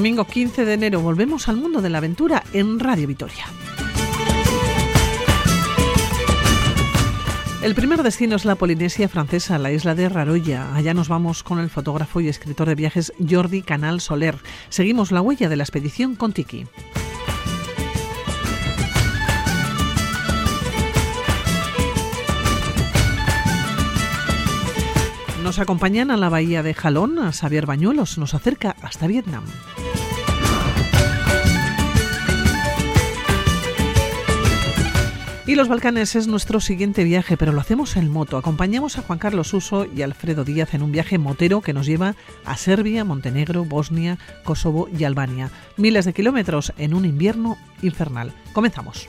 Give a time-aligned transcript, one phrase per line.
[0.00, 3.44] Domingo 15 de enero volvemos al mundo de la aventura en Radio Vitoria.
[7.62, 10.74] El primer destino es la Polinesia francesa, la isla de Raroya.
[10.74, 14.36] Allá nos vamos con el fotógrafo y escritor de viajes Jordi Canal Soler.
[14.70, 16.64] Seguimos la huella de la expedición Contiki.
[25.42, 29.44] Nos acompañan a la bahía de Jalón, a Xavier Bañuelos, nos acerca hasta Vietnam.
[35.46, 38.36] Y los Balcanes es nuestro siguiente viaje, pero lo hacemos en moto.
[38.36, 42.14] Acompañamos a Juan Carlos Uso y Alfredo Díaz en un viaje motero que nos lleva
[42.44, 45.50] a Serbia, Montenegro, Bosnia, Kosovo y Albania.
[45.76, 48.32] Miles de kilómetros en un invierno infernal.
[48.52, 49.08] Comenzamos.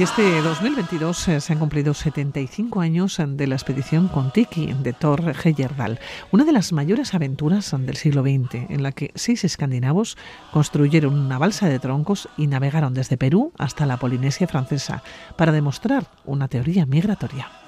[0.00, 5.34] Y este 2022 eh, se han cumplido 75 años de la expedición Contiki de Thor
[5.44, 10.16] Heyerdahl, una de las mayores aventuras del siglo XX, en la que seis escandinavos
[10.52, 15.02] construyeron una balsa de troncos y navegaron desde Perú hasta la Polinesia francesa
[15.36, 17.59] para demostrar una teoría migratoria.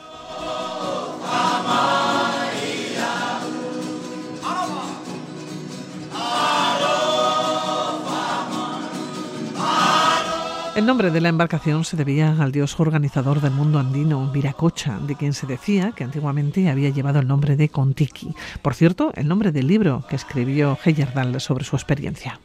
[10.74, 15.16] El nombre de la embarcación se debía al dios organizador del mundo andino, Viracocha, de
[15.16, 18.34] quien se decía que antiguamente había llevado el nombre de Contiki.
[18.62, 22.40] Por cierto, el nombre del libro que escribió Heyerdahl sobre su experiencia.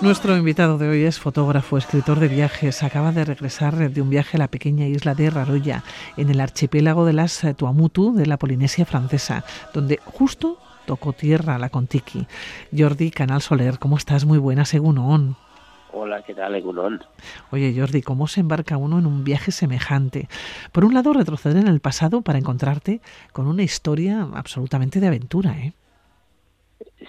[0.00, 2.84] Nuestro invitado de hoy es fotógrafo, escritor de viajes.
[2.84, 5.82] Acaba de regresar de un viaje a la pequeña isla de Raroya,
[6.16, 9.44] en el archipiélago de las Tuamutu de la Polinesia francesa,
[9.74, 12.28] donde justo tocó tierra la Contiki.
[12.76, 14.24] Jordi Canal Soler, ¿cómo estás?
[14.24, 15.36] Muy buena, según ON.
[15.92, 17.02] Hola, ¿qué tal, Egunon?
[17.50, 20.28] Oye, Jordi, ¿cómo se embarca uno en un viaje semejante?
[20.70, 23.00] Por un lado, retroceder en el pasado para encontrarte
[23.32, 25.72] con una historia absolutamente de aventura, ¿eh?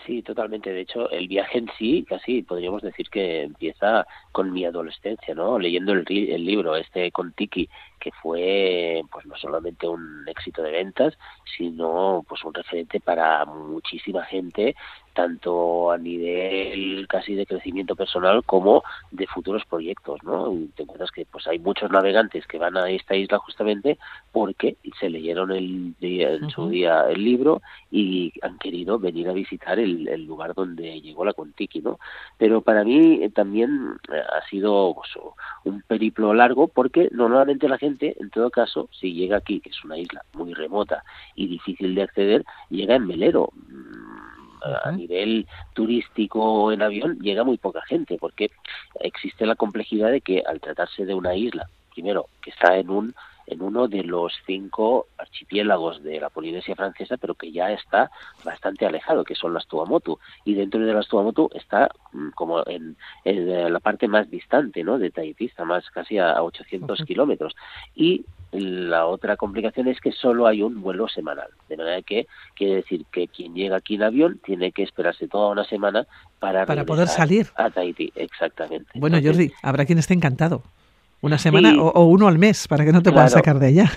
[0.05, 0.72] Sí, totalmente.
[0.72, 5.57] De hecho, el viaje en sí, casi podríamos decir que empieza con mi adolescencia, ¿no?
[5.57, 7.67] Leyendo el, el libro este con Tiki,
[8.00, 11.17] que fue pues no solamente un éxito de ventas,
[11.57, 14.75] sino pues un referente para muchísima gente,
[15.13, 20.53] tanto a nivel casi de crecimiento personal como de futuros proyectos, ¿no?
[20.53, 23.97] Y te encuentras que pues hay muchos navegantes que van a esta isla justamente
[24.31, 27.61] porque se leyeron el en su día el libro
[27.91, 32.00] y han querido venir a visitar el, el lugar donde llegó la Contiki, ¿no?
[32.38, 35.09] Pero para mí eh, también eh, ha sido pues,
[35.63, 39.84] un periplo largo porque normalmente la gente en todo caso, si llega aquí, que es
[39.84, 41.03] una isla muy remota
[41.35, 43.50] y difícil de acceder, llega en velero.
[43.68, 44.29] Mm,
[44.84, 48.51] a nivel turístico en avión llega muy poca gente porque
[49.00, 53.16] existe la complejidad de que al tratarse de una isla, primero que está en un
[53.49, 58.11] en uno de los cinco archipiélagos de la Polinesia francesa, pero que ya está
[58.43, 60.19] bastante alejado, que son las Tuamotu.
[60.45, 62.95] Y dentro de las Tuamotu está mm, como en,
[63.25, 64.99] la parte más distante ¿no?
[64.99, 67.55] de Tahití, está más casi a 800 kilómetros.
[67.95, 72.75] Y la otra complicación es que solo hay un vuelo semanal, de manera que quiere
[72.75, 76.07] decir que quien llega aquí en avión tiene que esperarse toda una semana
[76.39, 78.91] para, para poder salir a Tahití, exactamente.
[78.95, 80.63] Bueno, Jordi, habrá quien esté encantado.
[81.22, 83.91] Una semana o, uno al mes para que no te puedan sacar de allá.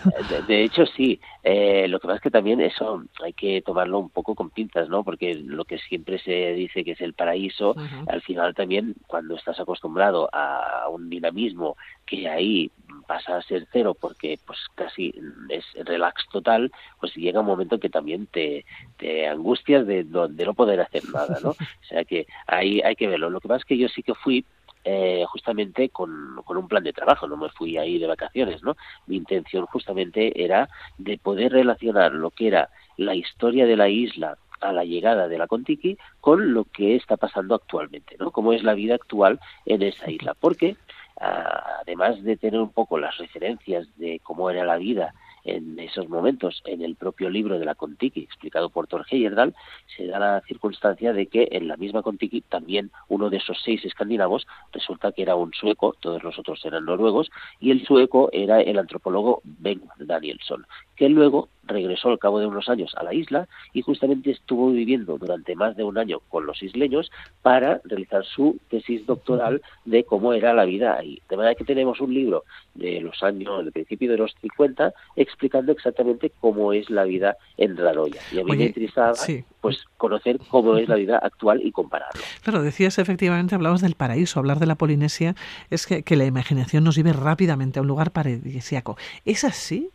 [0.49, 1.21] De, hecho, sí.
[1.45, 4.89] Eh, lo que pasa es que también eso hay que tomarlo un poco con pinzas,
[4.89, 5.05] ¿no?
[5.05, 7.75] Porque lo que siempre se dice que es el paraíso,
[8.09, 11.77] al final también cuando estás acostumbrado a un dinamismo
[12.07, 12.71] que ahí
[13.07, 15.15] pasa a ser cero porque pues casi
[15.49, 16.71] es relax total,
[17.01, 18.65] pues llega un momento que también te,
[18.99, 21.51] te angustias de, de no poder hacer nada, ¿no?
[21.83, 23.29] O sea que ahí hay que verlo.
[23.29, 24.45] Lo que pasa es que yo sí que fui
[24.85, 28.77] eh, justamente con, con, un plan de trabajo, no me fui ahí de vacaciones, ¿no?
[29.07, 30.69] Mi intención justamente era
[30.99, 35.39] de poder relacionar lo que era la historia de la isla a la llegada de
[35.39, 38.31] la Contiki con lo que está pasando actualmente, ¿no?
[38.31, 40.77] Cómo es la vida actual en esa isla, porque
[41.21, 45.15] ah, además de tener un poco las referencias de cómo era la vida
[45.45, 49.55] en esos momentos en el propio libro de la Contiki, explicado por Thor Heyerdahl,
[49.97, 53.85] se da la circunstancia de que en la misma Contiki también uno de esos seis
[53.85, 57.31] escandinavos resulta que era un sueco, todos los otros eran noruegos,
[57.61, 60.67] y el sueco era el antropólogo Ben Danielson,
[60.97, 65.19] que luego regresó al cabo de unos años a la isla y justamente estuvo viviendo
[65.19, 67.11] durante más de un año con los isleños
[67.43, 71.21] para realizar su tesis doctoral de cómo era la vida ahí.
[71.29, 72.45] De manera que tenemos un libro
[72.75, 77.77] de los años, del principio de los 50, explicando exactamente cómo es la vida en
[77.77, 78.21] Raroya.
[78.33, 79.13] Y a mí me interesaba
[79.61, 82.23] pues, conocer cómo es la vida actual y compararlo.
[82.43, 85.35] Claro, decías efectivamente, hablabas del paraíso, hablar de la Polinesia
[85.71, 88.97] es que, que la imaginación nos lleve rápidamente a un lugar paradisíaco.
[89.25, 89.91] ¿Es así?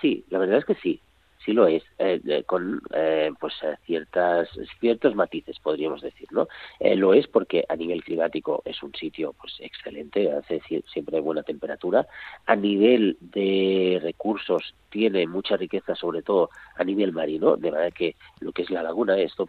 [0.00, 1.00] Sí, la verdad es que sí
[1.44, 4.48] sí lo es, eh, con eh, pues eh, ciertas
[4.80, 6.48] ciertos matices podríamos decir, ¿no?
[6.80, 10.60] lo es porque a nivel climático es un sitio pues excelente, hace
[10.92, 12.06] siempre buena temperatura,
[12.46, 18.14] a nivel de recursos tiene mucha riqueza, sobre todo a nivel marino, de manera que
[18.40, 19.48] lo que es la laguna, esto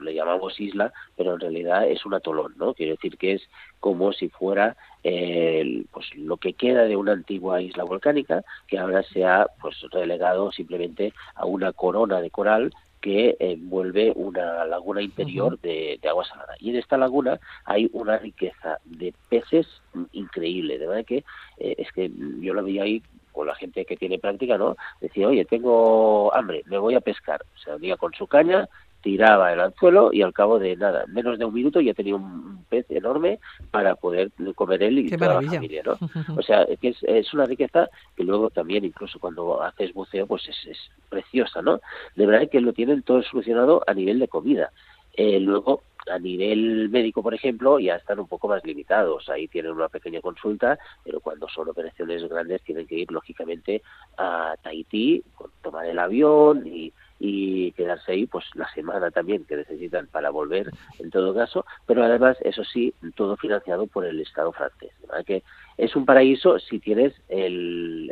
[0.00, 2.74] le llamamos isla, pero en realidad es un atolón, ¿no?
[2.74, 3.42] Quiere decir que es
[3.80, 9.24] como si fuera pues lo que queda de una antigua isla volcánica que ahora se
[9.24, 15.98] ha pues relegado simplemente a una corona de coral que envuelve una laguna interior de,
[16.08, 16.54] agua salada.
[16.58, 19.66] Y en esta laguna hay una riqueza de peces
[20.12, 21.24] increíble, de verdad que
[21.58, 22.10] eh, es que
[22.40, 23.02] yo lo veía ahí
[23.32, 24.76] con la gente que tiene práctica, ¿no?
[25.00, 27.42] Decía, oye, tengo hambre, me voy a pescar.
[27.54, 28.68] O sea, día con su caña
[29.02, 32.64] tiraba el anzuelo y al cabo de nada, menos de un minuto ya tenía un
[32.68, 33.38] pez enorme
[33.70, 35.96] para poder comer él y toda la familia, ¿no?
[36.38, 40.78] O sea, que es, una riqueza que luego también, incluso cuando haces buceo, pues es,
[41.08, 41.80] preciosa, ¿no?
[42.14, 44.70] De verdad que lo tienen todo solucionado a nivel de comida.
[45.14, 49.28] Eh, luego, a nivel médico, por ejemplo, ya están un poco más limitados.
[49.28, 53.82] Ahí tienen una pequeña consulta, pero cuando son operaciones grandes tienen que ir, lógicamente,
[54.16, 55.22] a Tahití,
[55.62, 60.70] tomar el avión y y quedarse ahí pues la semana también que necesitan para volver
[60.98, 64.90] en todo caso, pero además eso sí, todo financiado por el Estado francés.
[65.26, 65.42] que
[65.76, 68.10] es un paraíso si tienes el,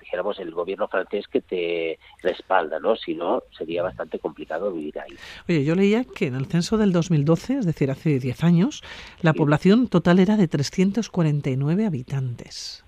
[0.00, 2.96] dijéramos el gobierno francés que te respalda, ¿no?
[2.96, 5.14] Si no, sería bastante complicado vivir ahí.
[5.48, 8.82] Oye, yo leía que en el censo del 2012, es decir, hace 10 años,
[9.22, 12.83] la población total era de 349 habitantes.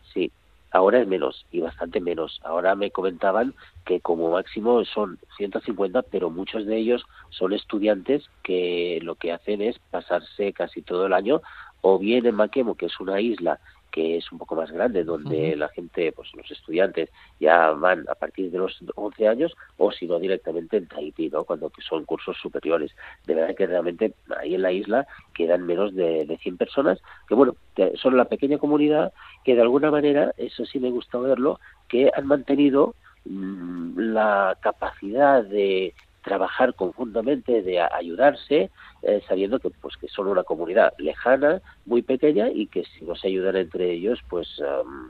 [0.70, 2.40] Ahora es menos y bastante menos.
[2.44, 3.54] Ahora me comentaban
[3.84, 9.62] que como máximo son 150, pero muchos de ellos son estudiantes que lo que hacen
[9.62, 11.40] es pasarse casi todo el año
[11.80, 13.60] o bien en Maquemo, que es una isla
[13.96, 17.08] que es un poco más grande, donde la gente, pues los estudiantes
[17.40, 21.44] ya van a partir de los 11 años, o si no directamente en Tahití, ¿no?
[21.44, 22.94] cuando son cursos superiores.
[23.24, 27.34] De verdad que realmente ahí en la isla quedan menos de, de 100 personas, que
[27.34, 27.56] bueno,
[27.94, 29.14] son la pequeña comunidad
[29.44, 31.58] que de alguna manera, eso sí me gusta verlo,
[31.88, 32.94] que han mantenido
[33.24, 35.94] mm, la capacidad de
[36.26, 38.70] trabajar conjuntamente, de ayudarse,
[39.02, 43.14] eh, sabiendo que pues que son una comunidad lejana, muy pequeña y que si no
[43.14, 44.60] se ayudan entre ellos, pues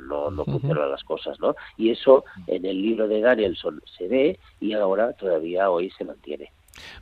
[0.07, 1.57] no, no funcionan las cosas, ¿no?
[1.79, 6.53] Y eso en el libro de Danielson se ve y ahora todavía hoy se mantiene.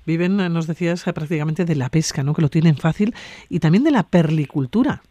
[0.07, 2.35] Viven, nos decías, prácticamente de la pesca, ¿no?
[2.35, 3.15] Que lo tienen fácil
[3.49, 5.03] y también de la perlicultura.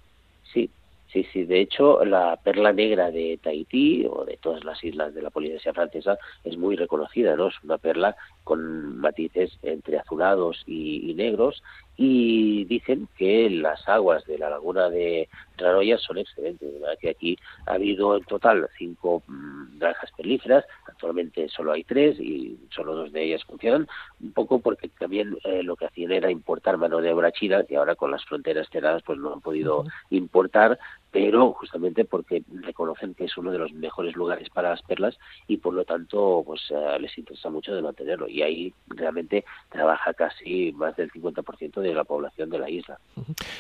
[1.14, 5.22] Sí, sí, de hecho la perla negra de Tahití o de todas las islas de
[5.22, 7.50] la Polinesia francesa es muy reconocida, ¿no?
[7.50, 11.62] Es una perla con matices entre azulados y, negros
[11.96, 17.74] y dicen que las aguas de la laguna de Raroya son excelentes, que aquí ha
[17.74, 23.26] habido en total cinco mm, granjas perlíferas, actualmente solo hay tres y solo dos de
[23.26, 23.88] ellas funcionan,
[24.20, 27.76] un poco porque también eh, lo que hacían era importar mano de obra china, y
[27.76, 30.80] ahora con las fronteras cerradas pues no han podido importar,
[31.14, 35.16] pero justamente porque reconocen que es uno de los mejores lugares para las perlas
[35.48, 40.16] y por lo tanto pues eh, les interesa mucho de mantenerlo y ahí realmente trabaja
[40.16, 43.00] casi más del 50% de la población de la isla.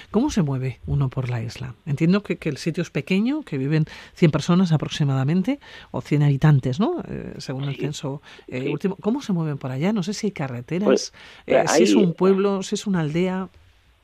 [0.10, 1.76] ¿Cómo se mueve uno por la isla?
[1.86, 5.60] Entiendo que, el sitio es pequeño, que viven 100 personas aproximadamente
[5.92, 7.04] o 100 habitantes, ¿no?
[7.08, 8.96] Eh, según el censo eh, último.
[9.00, 9.94] ¿Cómo se mueven por allá?
[9.94, 11.14] No sé si hay carreteras,
[11.46, 13.50] pues, si es un pueblo, si es una aldea.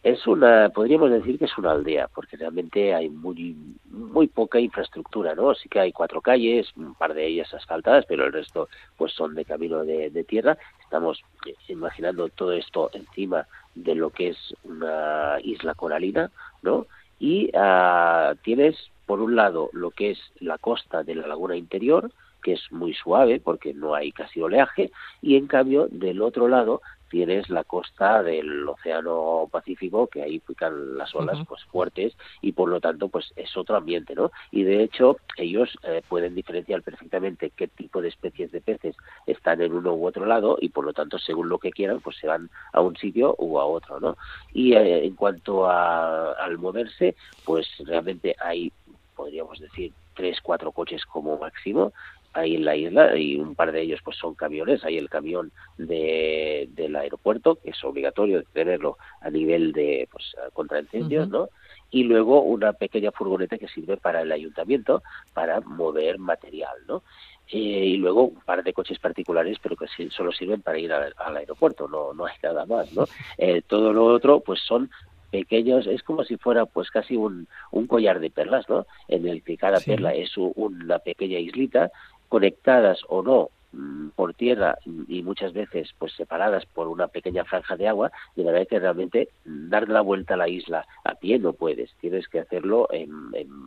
[0.02, 3.56] Es una, podríamos decir que es una aldea, porque realmente hay muy
[3.90, 5.54] muy poca infraestructura, ¿no?
[5.56, 9.36] Sí que hay cuatro calles, un par de ellas asfaltadas, pero el resto pues son
[9.36, 10.58] de camino de, tierra.
[10.82, 16.88] Estamos eh, imaginando todo esto encima de lo que es una isla coralina, ¿no?
[17.20, 22.12] Y ah, tienes por un lado lo que es la costa de la laguna interior,
[22.42, 24.92] que es muy suave porque no hay casi oleaje,
[25.22, 30.98] y en cambio del otro lado tienes la costa del Océano Pacífico, que ahí pican
[30.98, 34.32] las olas pues fuertes y por lo tanto pues es otro ambiente, ¿no?
[34.52, 39.62] Y de hecho ellos eh, pueden diferenciar perfectamente qué tipo de especies de peces están
[39.62, 42.28] en uno u otro lado y por lo tanto según lo que quieran pues se
[42.28, 44.18] van a un sitio u a otro, ¿no?
[44.54, 48.72] Y eh, en cuanto a, al moverse, pues realmente hay
[49.16, 51.92] podríamos decir tres, cuatro coches como máximo
[52.34, 54.84] ahí en la isla y un par de ellos pues son camiones.
[54.84, 60.80] Hay el camión de, del aeropuerto que es obligatorio tenerlo a nivel de pues contra
[60.80, 61.50] incendios no
[61.92, 65.02] y luego una pequeña furgoneta que sirve para el ayuntamiento
[65.34, 67.04] para mover material no
[67.52, 71.14] eh, y luego un par de coches particulares pero que solo sirven para ir al,
[71.36, 73.06] aeropuerto no no hay nada más no
[73.40, 74.90] eh, todo lo otro pues son
[75.30, 78.86] pequeños, es como si fuera pues casi un, un collar de perlas, ¿no?
[79.08, 81.92] En el que cada perla es una pequeña islita
[82.30, 87.76] conectadas o no mm, por tierra y muchas veces pues separadas por una pequeña franja
[87.76, 91.54] de agua, de manera que realmente dar la vuelta a la isla a pie no
[91.54, 93.10] puedes, tienes que hacerlo en,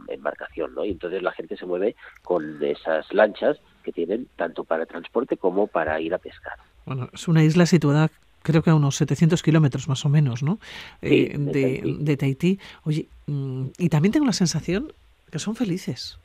[0.08, 0.84] embarcación, ¿no?
[0.84, 5.66] Y entonces la gente se mueve con esas lanchas que tienen tanto para transporte como
[5.66, 6.54] para ir a pescar.
[6.86, 8.10] Bueno, es una isla situada
[8.42, 10.58] creo que a unos 700 kilómetros más o menos, ¿no?
[11.00, 12.58] Eh, de, de, Tahití.
[12.82, 14.92] Oye, mm, y también tengo la sensación
[15.30, 16.18] que son felices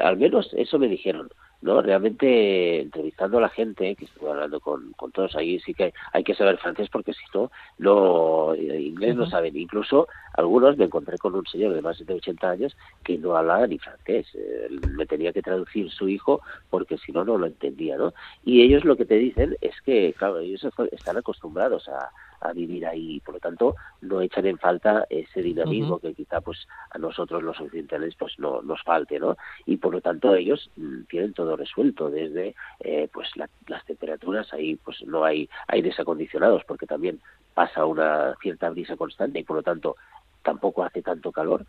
[0.00, 1.30] al menos eso me dijeron.
[1.64, 1.80] ¿no?
[1.80, 6.22] Realmente entrevistando a la gente, que estuve hablando con, con todos ahí, sí que hay,
[6.22, 9.56] que saber francés porque si no, no eh, inglés no saben.
[9.56, 13.66] Incluso algunos me encontré con un señor de más de 80 años que no hablaba
[13.66, 14.26] ni francés.
[14.70, 18.12] me tenía que traducir su hijo porque si no, no lo entendía, ¿no?
[18.44, 22.10] Y ellos lo que te dicen es que, claro, ellos están acostumbrados a,
[22.44, 23.20] a vivir ahí.
[23.20, 27.60] Por lo tanto no echan en falta ese dinamismo que quizá pues a nosotros los
[27.60, 29.36] occidentales pues no nos falte no
[29.66, 34.52] y por lo tanto ellos mm, tienen todo resuelto desde eh, pues las temperaturas.
[34.52, 37.20] Ahí pues no hay aires acondicionados porque también
[37.54, 39.96] pasa una cierta brisa constante y por lo tanto
[40.42, 41.64] tampoco hace tanto calor.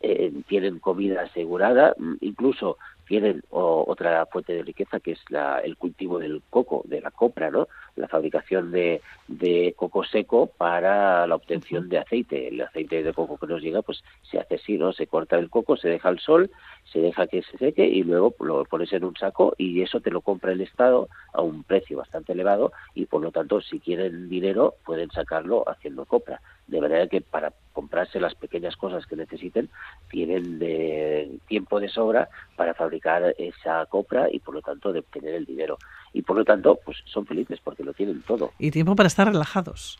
[0.00, 5.76] Eh, tienen comida asegurada, mm, incluso tienen otra fuente de riqueza que es la, el
[5.76, 7.68] cultivo del coco, de la copra, ¿no?
[7.94, 12.48] La fabricación de, de, coco seco para la obtención de aceite.
[12.48, 14.92] El aceite de coco que nos llega, pues se hace así, ¿no?
[14.92, 16.50] Se corta el coco, se deja al sol,
[16.92, 20.10] se deja que se seque y luego lo pones en un saco y eso te
[20.10, 24.28] lo compra el Estado a un precio bastante elevado y por lo tanto si quieren
[24.28, 29.68] dinero pueden sacarlo haciendo copra de manera que para comprarse las pequeñas cosas que necesiten
[30.10, 32.95] tienen de tiempo de sobra para fabricar
[33.38, 35.78] esa copra y por lo tanto de obtener el dinero
[36.12, 39.26] y por lo tanto pues son felices porque lo tienen todo y tiempo para estar
[39.26, 39.98] relajados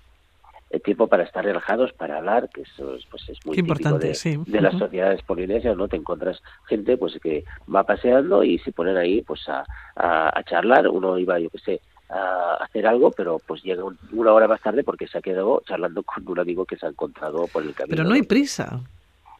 [0.70, 4.42] el tiempo para estar relajados, para hablar, que eso es, pues es muy importante, de,
[4.46, 5.86] de las sociedades polinesias, ¿no?
[5.86, 10.42] Te encuentras gente pues que va paseando y se ponen ahí pues a, a, a
[10.42, 14.60] charlar, uno iba, yo qué sé, a hacer algo, pero pues llega una hora más
[14.60, 17.74] tarde porque se ha quedado charlando con un amigo que se ha encontrado por el
[17.74, 17.96] camino.
[17.96, 18.80] Pero no hay prisa.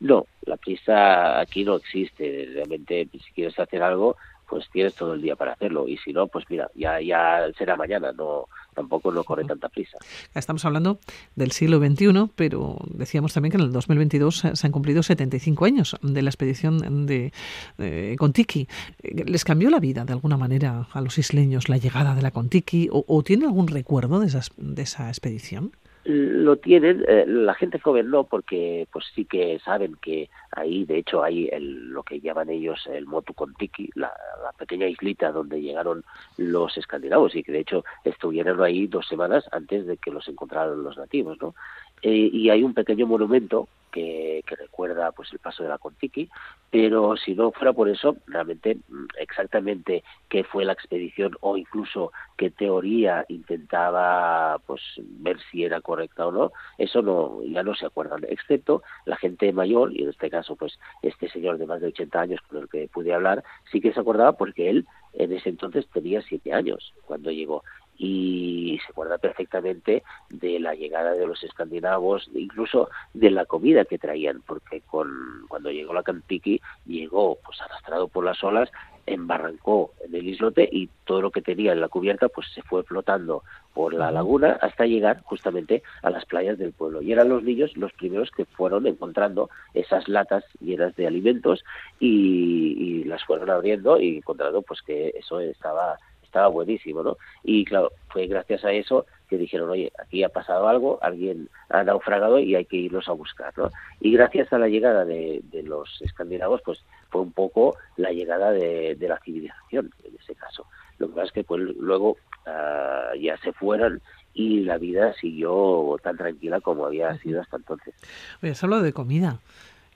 [0.00, 2.48] No, la prisa aquí no existe.
[2.54, 4.16] Realmente, si quieres hacer algo,
[4.48, 5.88] pues tienes todo el día para hacerlo.
[5.88, 8.12] Y si no, pues mira, ya, ya será mañana.
[8.12, 9.98] No, tampoco no corre tanta prisa.
[10.34, 11.00] Estamos hablando
[11.34, 15.96] del siglo XXI, pero decíamos también que en el 2022 se han cumplido 75 años
[16.02, 17.32] de la expedición de,
[17.78, 18.68] de Contiki.
[19.02, 22.88] ¿Les cambió la vida de alguna manera a los isleños la llegada de la Contiki
[22.92, 25.72] o, o tiene algún recuerdo de, esas, de esa expedición?
[26.06, 30.98] Lo tienen eh, la gente joven no porque pues sí que saben que ahí de
[30.98, 35.60] hecho hay el, lo que llaman ellos el Motu Kontiki la, la, pequeña islita donde
[35.60, 36.04] llegaron
[36.36, 40.82] los escandinavos y que de hecho estuvieron ahí dos semanas antes de que los encontraran
[40.84, 41.54] los nativos no
[42.02, 46.28] eh, y hay un pequeño monumento que, que, recuerda pues el paso de la Contiki,
[46.70, 52.12] pero si no fuera por eso, realmente mm, exactamente qué fue la expedición o incluso
[52.36, 57.86] qué teoría intentaba pues ver si era correcta o no, eso no ya no se
[57.86, 61.88] acuerdan, excepto la gente mayor y en este caso pues este señor de más de
[61.88, 65.48] 80 años con el que pude hablar, sí que se acordaba porque él en ese
[65.48, 67.62] entonces tenía siete años cuando llegó
[67.98, 73.98] y se acuerda perfectamente de la llegada de los escandinavos, incluso de la comida que
[73.98, 78.70] traían, porque con, cuando llegó la Cantiki llegó pues arrastrado por las olas,
[79.06, 82.82] embarrancó en el islote y todo lo que tenía en la cubierta pues se fue
[82.82, 87.02] flotando por la laguna hasta llegar justamente a las playas del pueblo.
[87.02, 91.64] Y eran los niños los primeros que fueron encontrando esas latas llenas de alimentos
[92.00, 95.98] y, y las fueron abriendo y encontrando pues que eso estaba
[96.36, 97.16] estaba buenísimo, ¿no?
[97.42, 101.82] Y claro, fue gracias a eso que dijeron, oye, aquí ha pasado algo, alguien ha
[101.82, 103.70] naufragado y hay que irlos a buscar, ¿no?
[104.00, 108.96] Y gracias a la llegada de, los escandinavos, pues fue un poco la llegada de,
[109.00, 110.66] la civilización, en ese caso.
[110.98, 114.02] Lo que pasa es que pues, luego ah, ya se fueron
[114.34, 117.94] y la vida siguió tan tranquila como había sido hasta entonces.
[118.42, 119.40] Oye, has hablado de comida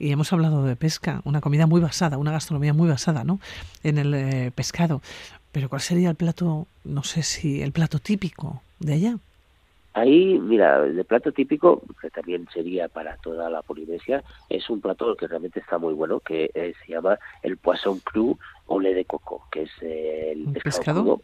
[0.00, 3.38] y hemos hablado de pesca, una comida muy basada, una gastronomía muy basada ¿no?
[3.82, 5.02] en el eh, pescado.
[5.52, 9.19] Pero ¿cuál sería el plato, no sé si el plato típico de allá?
[9.92, 15.16] Ahí, mira, el plato típico, que también sería para toda la Polinesia, es un plato
[15.16, 18.38] que realmente está muy bueno, que eh, se llama el poisson cru
[18.70, 21.20] ole de coco, que es el pescado,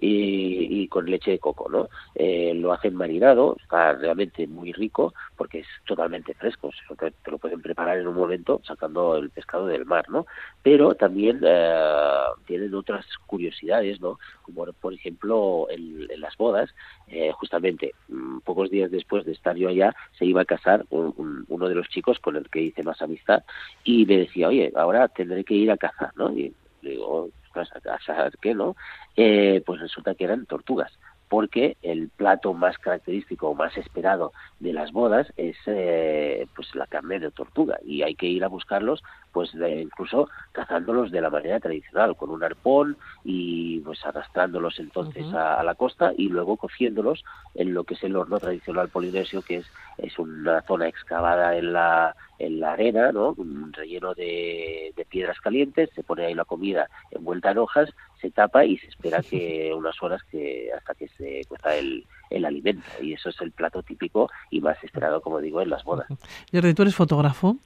[0.00, 1.88] y, con leche de coco, ¿no?
[2.14, 7.60] Eh, lo hacen marinado, está realmente muy rico porque es totalmente fresco, te, lo pueden
[7.60, 10.26] preparar en un momento sacando el pescado del mar, ¿no?
[10.62, 14.18] Pero también eh, tienen otras curiosidades, ¿no?
[14.40, 16.70] Como por ejemplo en, las bodas,
[17.08, 21.68] eh, justamente mm, pocos días después de estar yo allá, se iba a casar uno
[21.68, 23.44] de los chicos con el que hice más amistad
[23.84, 26.32] y me decía, oye, ahora tendré que ir a cazar, ¿no?
[26.32, 26.54] Y
[26.90, 28.76] digo, ¿a cazar qué, no?
[29.16, 30.92] Eh, pues resulta que eran tortugas
[31.28, 36.86] porque el plato más característico o más esperado de las bodas es eh, pues la
[36.86, 39.02] carne de tortuga y hay que ir a buscarlos
[39.32, 45.62] pues incluso cazándolos de la manera tradicional con un arpón y pues arrastrándolos entonces a,
[45.62, 47.24] la costa y luego cociéndolos
[47.54, 49.66] en lo que es el horno tradicional polinesio que es
[49.98, 53.34] es una zona excavada en la en la arena, ¿no?
[53.36, 57.90] Un relleno de, de piedras calientes, se pone ahí la comida envuelta en hojas
[58.20, 62.44] se tapa y se espera que unas horas que hasta que se cuesta el, el
[62.44, 66.06] alimento y eso es el plato típico y más esperado como digo en las bodas.
[66.52, 67.56] Jordi, tú eres fotógrafo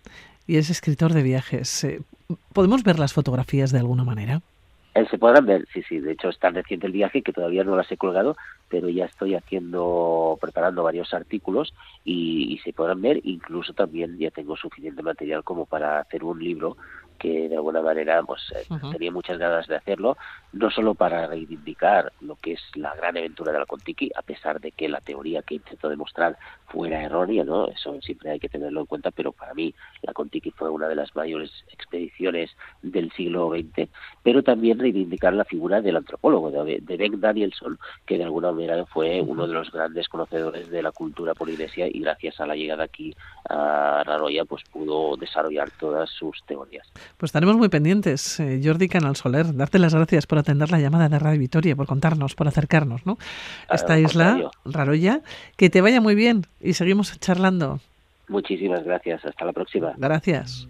[0.46, 1.84] y eres escritor de viajes.
[1.84, 2.00] Eh,
[2.52, 4.42] ¿Podemos ver las fotografías de alguna manera?
[4.94, 6.00] Eh, se podrán ver, sí, sí.
[6.00, 8.36] De hecho, es tan reciente el viaje que todavía no las he colgado,
[8.68, 11.72] pero ya estoy haciendo, preparando varios artículos
[12.04, 13.20] y, y, se podrán ver.
[13.24, 16.76] Incluso también ya tengo suficiente material como para hacer un libro
[17.20, 20.16] que de alguna manera pues eh, tenía muchas ganas de hacerlo,
[20.54, 24.58] no solo para reivindicar lo que es la gran aventura de la Contiki, a pesar
[24.58, 27.68] de que la teoría que intento demostrar fuera errónea, ¿no?
[27.68, 30.94] Eso siempre hay que tenerlo en cuenta, pero para mí la Contiki fue una de
[30.94, 32.50] las mayores expediciones
[32.80, 33.90] del siglo XX,
[34.22, 39.20] pero también reivindicar la figura del antropólogo, de, Ben Danielson, que de alguna manera fue
[39.20, 43.14] uno de los grandes conocedores de la cultura polinesia y gracias a la llegada aquí
[43.48, 46.90] a Raroya pues pudo desarrollar todas sus teorías.
[47.16, 49.54] Pues estaremos muy pendientes, eh, Jordi Canal Soler.
[49.54, 53.18] Darte las gracias por atender la llamada de Radio Vitoria, por contarnos, por acercarnos, ¿no?
[53.70, 55.20] Esta isla, Raroya.
[55.56, 57.80] Que te vaya muy bien y seguimos charlando.
[58.28, 59.24] Muchísimas gracias.
[59.24, 59.92] Hasta la próxima.
[59.96, 60.68] Gracias.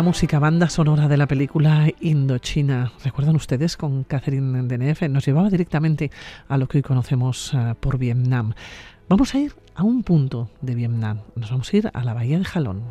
[0.00, 2.90] La música banda sonora de la película Indochina.
[3.04, 5.10] ¿Recuerdan ustedes con Catherine Deneuve?
[5.10, 6.10] Nos llevaba directamente
[6.48, 8.54] a lo que hoy conocemos eh, por Vietnam.
[9.10, 11.18] Vamos a ir a un punto de Vietnam.
[11.34, 12.82] Nos vamos a ir a la bahía de Jalón.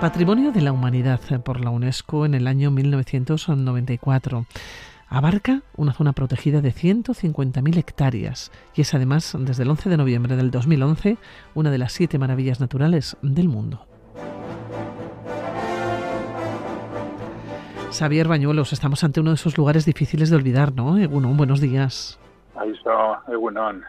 [0.00, 4.46] Patrimonio de la Humanidad eh, por la UNESCO en el año 1994.
[5.12, 10.36] Abarca una zona protegida de 150.000 hectáreas y es además, desde el 11 de noviembre
[10.36, 11.16] del 2011,
[11.56, 13.84] una de las siete maravillas naturales del mundo.
[17.90, 20.96] Xavier Bañuelos, estamos ante uno de esos lugares difíciles de olvidar, ¿no?
[20.96, 22.20] Egunon, buenos días.
[22.54, 23.82] Ahí está, Egunon.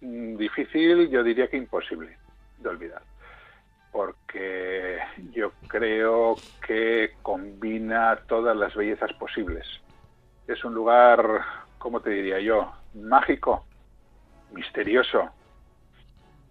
[0.00, 2.16] Mm, difícil, yo diría que imposible
[2.60, 3.02] de olvidar,
[3.92, 5.00] porque
[5.34, 9.81] yo creo que combina todas las bellezas posibles
[10.46, 11.42] es un lugar,
[11.78, 12.72] ¿cómo te diría yo?
[12.94, 13.64] Mágico,
[14.52, 15.30] misterioso.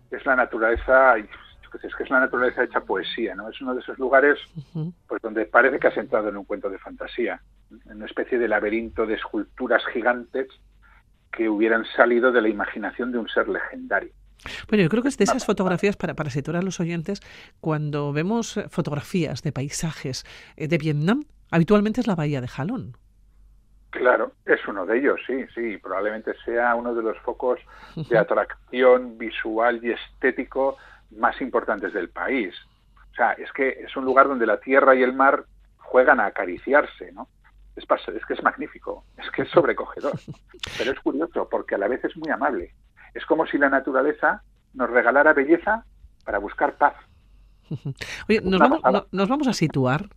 [0.10, 3.50] Es la naturaleza, es que es la naturaleza hecha poesía, ¿no?
[3.50, 4.38] Es uno de esos lugares
[5.08, 8.48] pues donde parece que has entrado en un cuento de fantasía, en una especie de
[8.48, 10.48] laberinto de esculturas gigantes
[11.32, 14.12] que hubieran salido de la imaginación de un ser legendario.
[14.68, 17.22] Bueno, yo creo que es de esas fotografías, para, para situar a los oyentes,
[17.60, 20.26] cuando vemos fotografías de paisajes
[20.58, 22.98] eh, de Vietnam, habitualmente es la bahía de Jalón.
[23.92, 27.60] Claro, es uno de ellos, sí, sí, probablemente sea uno de los focos
[27.96, 30.78] de atracción visual y estético
[31.18, 32.56] más importantes del país.
[33.12, 35.44] O sea, es que es un lugar donde la tierra y el mar
[35.78, 37.28] juegan a acariciarse, ¿no?
[37.76, 40.14] Es, es que es magnífico, es que es sobrecogedor,
[40.78, 42.74] pero es curioso porque a la vez es muy amable.
[43.14, 44.42] Es como si la naturaleza
[44.74, 45.84] nos regalara belleza
[46.24, 46.96] para buscar paz.
[48.30, 50.08] Oye, nos vamos, nos vamos a situar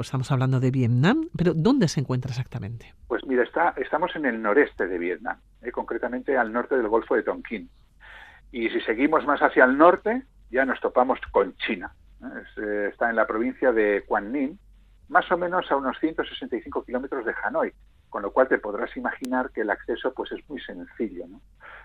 [0.00, 2.94] pues estamos hablando de Vietnam, pero ¿dónde se encuentra exactamente?
[3.06, 7.16] Pues mira, está, estamos en el noreste de Vietnam, eh, concretamente al norte del Golfo
[7.16, 7.68] de Tonkin.
[8.50, 11.92] Y si seguimos más hacia el norte, ya nos topamos con China.
[12.22, 12.88] ¿eh?
[12.90, 14.58] Está en la provincia de Ninh,
[15.10, 17.70] más o menos a unos 165 kilómetros de Hanoi,
[18.08, 21.26] con lo cual te podrás imaginar que el acceso pues es muy sencillo.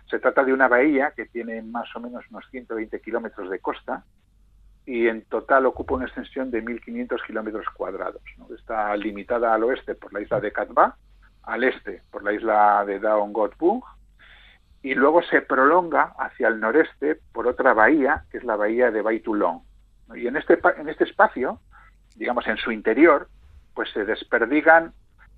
[0.10, 4.06] Se trata de una bahía que tiene más o menos unos 120 kilómetros de costa
[4.86, 8.22] y en total ocupa una extensión de 1.500 kilómetros cuadrados.
[8.56, 10.96] Está limitada al oeste por la isla de Katba,
[11.44, 13.82] al este por la isla de Daon Bung
[14.86, 19.02] y luego se prolonga hacia el noreste por otra bahía, que es la bahía de
[19.02, 19.62] Baitulong.
[20.14, 21.60] Y en este, en este espacio,
[22.16, 23.28] digamos en su interior,
[23.74, 24.94] pues se desperdigan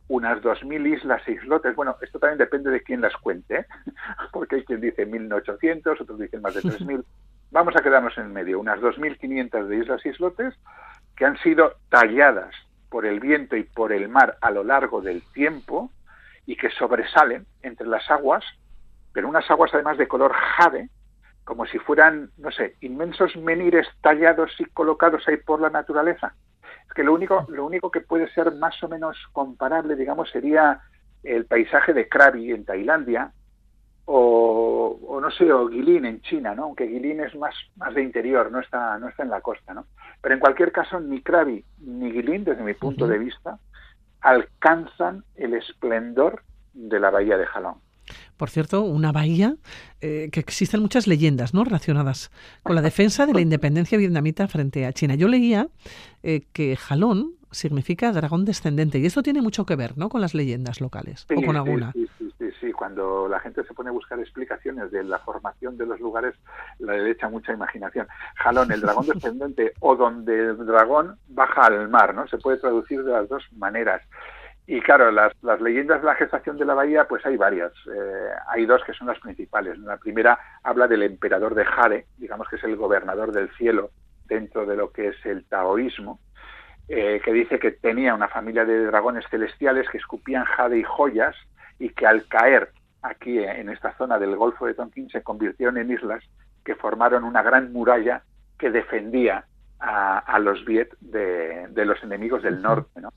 [0.10, 1.78] unas 2.000 islas e islotes.
[1.78, 3.66] Bueno, esto también depende de quién las cuente, ¿eh?
[4.34, 7.06] porque hay quien dice 1.800, otros dicen más de 3.000.
[7.50, 10.54] Vamos a quedarnos en medio, unas 2.500 de islas e islotes
[11.16, 12.54] que han sido talladas
[12.90, 15.92] por el viento y por el mar a lo largo del tiempo
[16.46, 18.44] y que sobresalen entre las aguas,
[19.14, 20.90] pero unas aguas además de color jade,
[21.46, 26.34] como si fueran, no sé, inmensos menires tallados y colocados ahí por la naturaleza.
[26.86, 30.82] Es que lo único, lo único que puede ser más o menos comparable, digamos, sería
[31.24, 33.32] el paisaje de Krabi en Tailandia,
[34.10, 36.64] o, no sé, o Guilin en China, ¿no?
[36.64, 39.86] Aunque Guilin es más, más de interior, no está, no está en la costa, ¿no?
[40.22, 43.60] Pero en cualquier caso, ni Krabi ni Guilin, desde mi punto de vista,
[44.22, 46.42] alcanzan el esplendor
[46.74, 47.76] de la bahía de Jalón.
[48.38, 49.56] Por cierto, una bahía
[50.02, 51.64] eh, que existen muchas leyendas ¿no?
[51.64, 52.32] relacionadas
[52.64, 55.16] con la defensa de la independencia vietnamita frente a China.
[55.16, 55.68] Yo leía
[56.24, 60.10] eh, que Jalón significa dragón descendente y esto tiene mucho que ver ¿no?
[60.10, 61.92] con las leyendas locales o con alguna.
[61.94, 65.86] Sí, sí, sí, cuando la gente se pone a buscar explicaciones de la formación de
[65.86, 66.36] los lugares,
[66.80, 68.08] le echa mucha imaginación.
[68.36, 72.28] Jalón, el dragón descendente o donde el dragón baja al mar, ¿no?
[72.28, 74.02] Se puede traducir de las dos maneras.
[74.70, 77.72] Y claro, las, las, leyendas de la gestación de la bahía, pues hay varias.
[77.88, 79.78] Eh, hay dos que son las principales.
[79.80, 83.92] La primera habla del emperador de Jade, digamos que es el gobernador del cielo
[84.26, 86.20] dentro de lo que es el taoísmo,
[86.90, 91.36] eh, que dice que tenía una familia de dragones celestiales que escupían jade y joyas
[91.80, 92.72] y que al caer
[93.04, 96.22] aquí en esta zona del Golfo de Tonkin se convirtieron en islas
[96.66, 98.24] que formaron una gran muralla
[98.60, 99.46] que defendía
[99.80, 103.00] a, los Viet de, de, los enemigos del norte.
[103.00, 103.14] ¿no?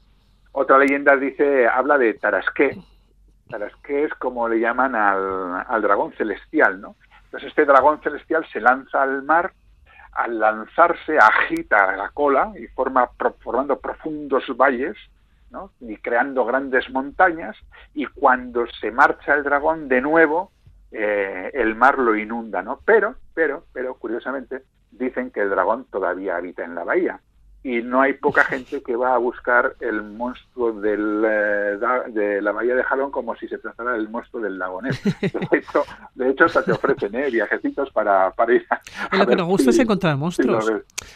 [0.53, 2.77] Otra leyenda dice, habla de Tarasqué.
[3.49, 6.97] Tarasqué es como le llaman al, al dragón celestial, ¿no?
[7.25, 9.53] Entonces este dragón celestial se lanza al mar,
[10.13, 13.09] al lanzarse agita la cola y forma
[13.41, 14.97] formando profundos valles,
[15.51, 15.71] ¿no?
[15.81, 17.57] y creando grandes montañas,
[17.95, 20.53] y cuando se marcha el dragón de nuevo,
[20.91, 22.81] eh, el mar lo inunda, ¿no?
[22.85, 27.21] Pero, pero, pero, curiosamente, dicen que el dragón todavía habita en la bahía
[27.63, 32.53] y no hay poca gente que va a buscar el monstruo del, eh, de la
[32.53, 36.45] bahía de Jalón como si se tratara del monstruo del lago De hecho, de hecho
[36.47, 37.31] hasta te ofrecen ¿eh?
[37.31, 40.73] viajecitos para, para ir a, Lo que nos gusta es encontrar monstruos.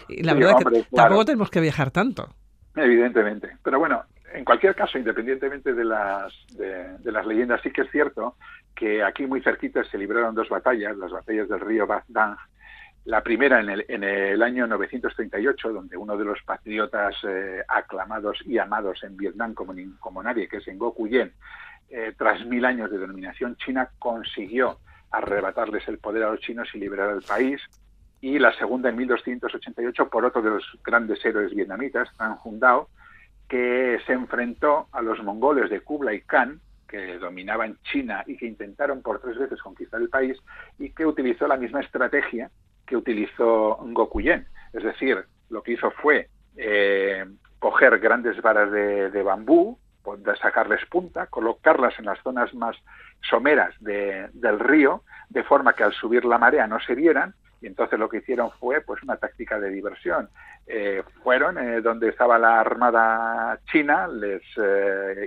[0.09, 2.29] y la verdad es que tampoco tenemos que viajar tanto.
[2.77, 3.57] Evidentemente.
[3.63, 4.03] Pero bueno,
[4.35, 8.37] en cualquier caso, independientemente de las, de, de, las leyendas, sí que es cierto
[8.75, 12.37] que aquí muy cerquita se libraron dos batallas, las batallas del río Bac Dang
[13.05, 18.39] la primera en el, en el año 938, donde uno de los patriotas eh, aclamados
[18.47, 21.33] y amados en Vietnam como, nadie, que es Ngoc Yen,
[21.91, 24.79] eh, tras mil años de dominación china, consiguió
[25.11, 27.61] arrebatarles el poder a los chinos y liberar el país.
[28.23, 32.89] Y la segunda en 1288 por otro de los grandes héroes vietnamitas, Tan Hun Dao,
[33.47, 39.03] que se enfrentó a los mongoles de Kublai Khan, que dominaban China y que intentaron
[39.03, 40.39] por tres veces conquistar el país
[40.79, 42.51] y que utilizó la misma estrategia
[42.87, 44.47] que utilizó Gokuyen.
[44.73, 47.25] Es decir, lo que hizo fue eh,
[47.59, 49.79] coger grandes varas de, bambú,
[50.19, 52.77] de sacarles punta, colocarlas en las zonas más
[53.29, 57.99] someras del río, de forma que al subir la marea no se vieran, y entonces
[57.99, 60.29] lo que hicieron fue pues una táctica de diversión.
[60.67, 64.43] Eh, fueron eh, donde estaba la armada china, les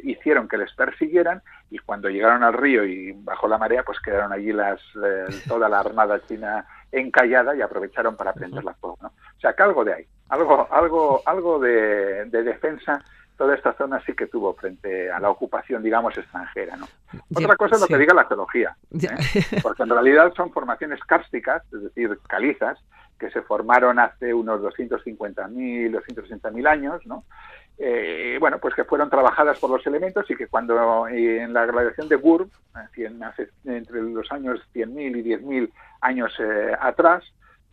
[0.03, 1.41] hicieron que les persiguieran
[1.71, 4.79] y cuando llegaron al río y bajo la marea, pues quedaron allí las
[5.47, 8.97] toda la armada china encallada y aprovecharon para prender la fuego.
[9.01, 9.07] ¿no?
[9.09, 13.03] O sea, que algo de ahí, algo, algo, algo de, defensa
[13.37, 16.75] toda esta zona sí que tuvo frente a la ocupación, digamos, extranjera.
[16.75, 16.87] ¿no?
[17.35, 19.59] Otra cosa es lo que diga la geología, ¿eh?
[19.61, 22.79] porque en realidad son formaciones kársticas, es decir, calizas,
[23.19, 27.25] que se formaron hace unos 250.000, 260.000 años, ¿no?
[27.79, 31.65] Eh, bueno, pues que fueron trabajadas por los elementos y que cuando eh, en la
[31.65, 32.47] gladiación de Burr,
[33.65, 37.23] entre los años 100.000 y 10.000 años eh, atrás,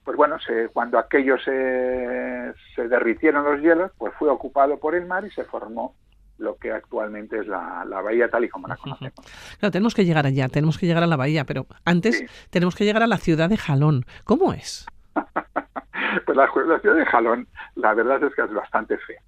[0.05, 5.07] pues bueno, se, cuando aquellos se, se derritieron los hielos, pues fue ocupado por el
[5.07, 5.95] mar y se formó
[6.39, 9.15] lo que actualmente es la, bahía tal y como la conocemos.
[9.59, 12.85] Claro, tenemos que llegar allá, tenemos que llegar a la bahía, pero antes tenemos que
[12.85, 14.05] llegar a la ciudad de Jalón.
[14.25, 14.87] ¿Cómo es?
[15.15, 19.23] pues la, la, ciudad de Jalón, la verdad es que es bastante fea.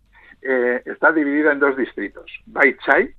[0.48, 2.30] Eh, está dividida en dos distritos.
[2.46, 3.12] Bai Chai,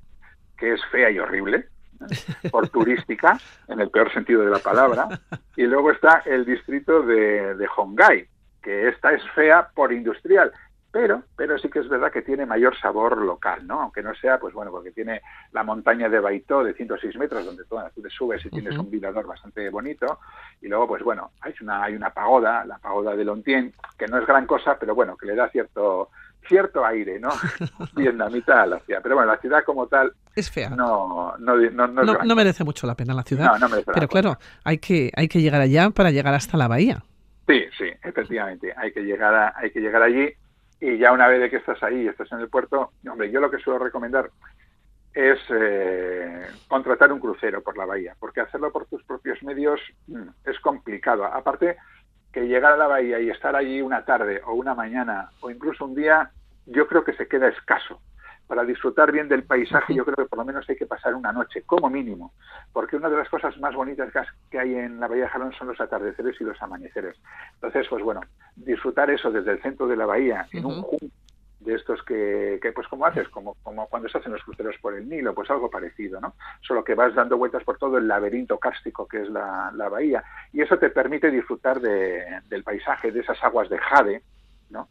[0.57, 1.67] que es fea y horrible,
[2.51, 3.37] por turística,
[3.67, 5.09] en el peor sentido de la palabra,
[5.57, 8.27] y luego está el distrito de, de Hongai,
[8.63, 10.53] que esta es fea por industrial,
[10.99, 13.81] pero, pero sí que es verdad que tiene mayor sabor local, ¿no?
[13.81, 17.65] Aunque no sea, pues bueno, porque tiene la montaña de Baitó de 106 metros, donde
[17.65, 20.17] tú, te subes y tienes un mirador bastante bonito,
[20.59, 24.17] y luego, pues bueno, hay una, hay una pagoda, la pagoda de Lontien, que no
[24.17, 26.09] es gran cosa, pero bueno, que le da cierto
[26.47, 27.29] cierto aire, ¿no?
[27.95, 29.01] Vietnamita a la ciudad.
[29.03, 30.13] Pero bueno, la ciudad como tal...
[30.33, 30.69] Es fea.
[30.69, 33.45] No, no, no, no, no, merece mucho la pena la ciudad.
[33.45, 36.67] No, no merece Pero claro, hay que, hay que llegar allá para llegar hasta la
[36.67, 37.03] bahía.
[37.47, 38.73] Sí, sí, efectivamente.
[38.75, 40.33] Hay que llegar, a, hay que llegar allí
[40.79, 43.49] y ya una vez de que estás ahí estás en el puerto, hombre, yo lo
[43.49, 44.29] que suelo recomendar
[45.13, 50.27] es eh, contratar un crucero por la bahía, porque hacerlo por tus propios medios mm,
[50.45, 51.25] es complicado.
[51.25, 51.77] Aparte
[52.31, 55.85] que llegar a la bahía y estar allí una tarde o una mañana o incluso
[55.85, 56.31] un día,
[56.67, 57.99] yo creo que se queda escaso
[58.47, 61.31] para disfrutar bien del paisaje, yo creo que por lo menos hay que pasar una
[61.31, 62.33] noche, como mínimo,
[62.71, 64.11] porque una de las cosas más bonitas
[64.49, 67.17] que hay en la Bahía de Jalón son los atardeceres y los amaneceres.
[67.55, 68.21] Entonces, pues bueno,
[68.55, 70.85] disfrutar eso desde el centro de la bahía, en un
[71.59, 74.93] de estos que, que, pues como haces, como, como cuando se hacen los cruceros por
[74.93, 76.35] el Nilo, pues algo parecido, ¿no?
[76.61, 80.23] Solo que vas dando vueltas por todo el laberinto kárstico que es la, la bahía,
[80.53, 84.21] y eso te permite disfrutar de, del paisaje, de esas aguas de jade,
[84.69, 84.87] ¿no?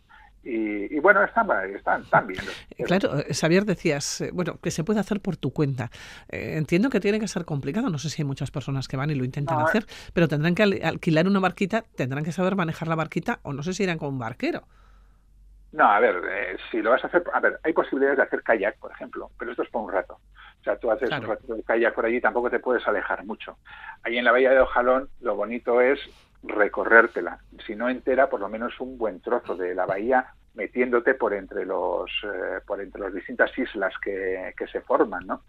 [0.49, 2.31] Y, bueno, están, están.
[2.31, 5.91] Eh, claro, eh, Xavier, decías, eh, bueno, que se puede hacer por tu cuenta.
[6.29, 9.17] entiendo que tiene que ser complicado, no sé si hay muchas personas que van y
[9.17, 13.41] lo intentan hacer, pero tendrán que alquilar una barquita, tendrán que saber manejar la barquita
[13.43, 14.63] o no sé si irán con un barquero.
[15.73, 16.15] No, a ver,
[16.71, 19.51] si lo vas a hacer, a ver, hay posibilidades de hacer kayak, por ejemplo, pero
[19.51, 20.21] esto es por un rato.
[20.61, 23.59] O sea, tú haces un rato de kayak por allí, tampoco te puedes alejar mucho.
[24.05, 25.99] Ahí en la bahía de Ojalón, lo bonito es
[26.49, 31.35] recorrértela, si no entera, por lo menos un buen trozo de la bahía metiéndote por
[31.35, 35.43] entre los eh, por entre las distintas islas que, que se forman, ¿no?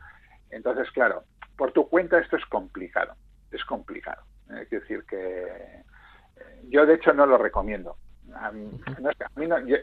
[0.50, 1.24] Entonces, claro,
[1.56, 3.16] por tu cuenta esto es complicado,
[3.52, 4.24] es complicado.
[4.62, 5.84] Es decir, que eh,
[6.70, 7.98] yo de hecho no lo recomiendo.
[8.36, 8.70] A mí,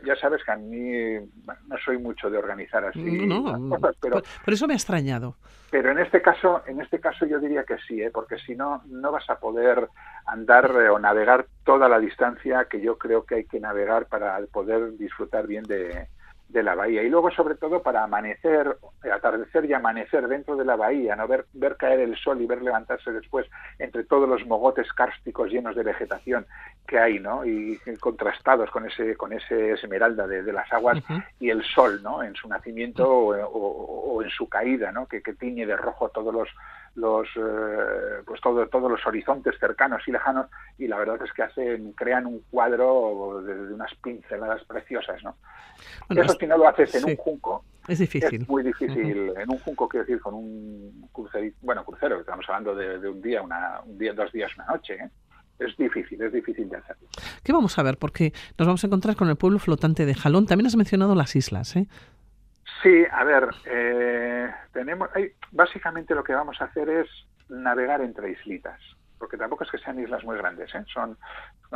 [0.04, 1.18] ya, sabes que a mí
[1.66, 3.28] no soy mucho de organizar así
[3.68, 5.36] cosas, pero por, eso me ha extrañado.
[5.70, 8.10] Pero en este caso, en este caso yo diría que sí, ¿eh?
[8.12, 9.88] porque si no no vas a poder
[10.26, 14.96] andar o navegar toda la distancia que yo creo que hay que navegar para poder
[14.96, 16.08] disfrutar bien de,
[16.48, 18.76] de la bahía y luego sobre todo para amanecer,
[19.12, 22.62] atardecer y amanecer dentro de la bahía, no ver, ver caer el sol y ver
[22.62, 23.46] levantarse después
[23.78, 26.46] entre todos los mogotes cársticos llenos de vegetación
[26.86, 27.44] que hay, ¿no?
[27.44, 31.02] Y contrastados con ese con ese esmeralda de, las aguas
[31.40, 32.22] y el sol, ¿no?
[32.22, 35.06] En su nacimiento o, en su caída, ¿no?
[35.06, 36.48] Que, que tiñe de rojo todos los
[36.94, 40.46] los eh, pues todo, todos los horizontes cercanos y lejanos
[40.78, 45.36] y la verdad es que hacen crean un cuadro de, unas pinceladas preciosas no
[46.10, 49.58] eso si no lo haces en un junco es difícil es muy difícil en un
[49.58, 53.98] junco quiero decir con un crucero bueno crucero estamos hablando de, un día una un
[53.98, 55.10] día dos días una noche ¿eh?
[55.58, 57.08] es difícil, es difícil de hacerlo.
[57.44, 57.96] ¿Qué vamos a ver?
[57.96, 60.46] Porque nos vamos a encontrar con el pueblo flotante de Jalón.
[60.46, 61.86] También has mencionado las islas, ¿eh?
[62.82, 65.08] Sí, a ver, eh, tenemos,
[65.52, 67.08] básicamente lo que vamos a hacer es
[67.48, 68.80] navegar entre islitas,
[69.18, 70.84] porque tampoco es que sean islas muy grandes, ¿eh?
[70.92, 71.16] son,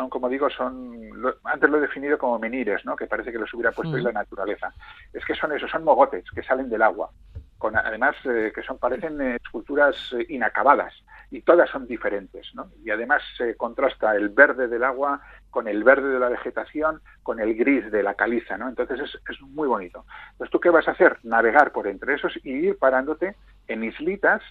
[0.09, 0.96] como digo, son,
[1.44, 2.96] antes lo he definido como menires, ¿no?
[2.96, 4.72] que parece que los hubiera puesto en la naturaleza.
[5.12, 7.11] Es que son eso, son mogotes que salen del agua,
[7.59, 10.94] con además eh, que son parecen esculturas inacabadas
[11.31, 12.70] y todas son diferentes, ¿no?
[12.83, 17.40] Y además se contrasta el verde del agua con el verde de la vegetación, con
[17.40, 18.68] el gris de la caliza, ¿no?
[18.68, 20.04] Entonces es, es muy bonito.
[20.32, 21.18] Entonces, ¿tú qué vas a hacer?
[21.22, 24.42] Navegar por entre esos y ir parándote en islitas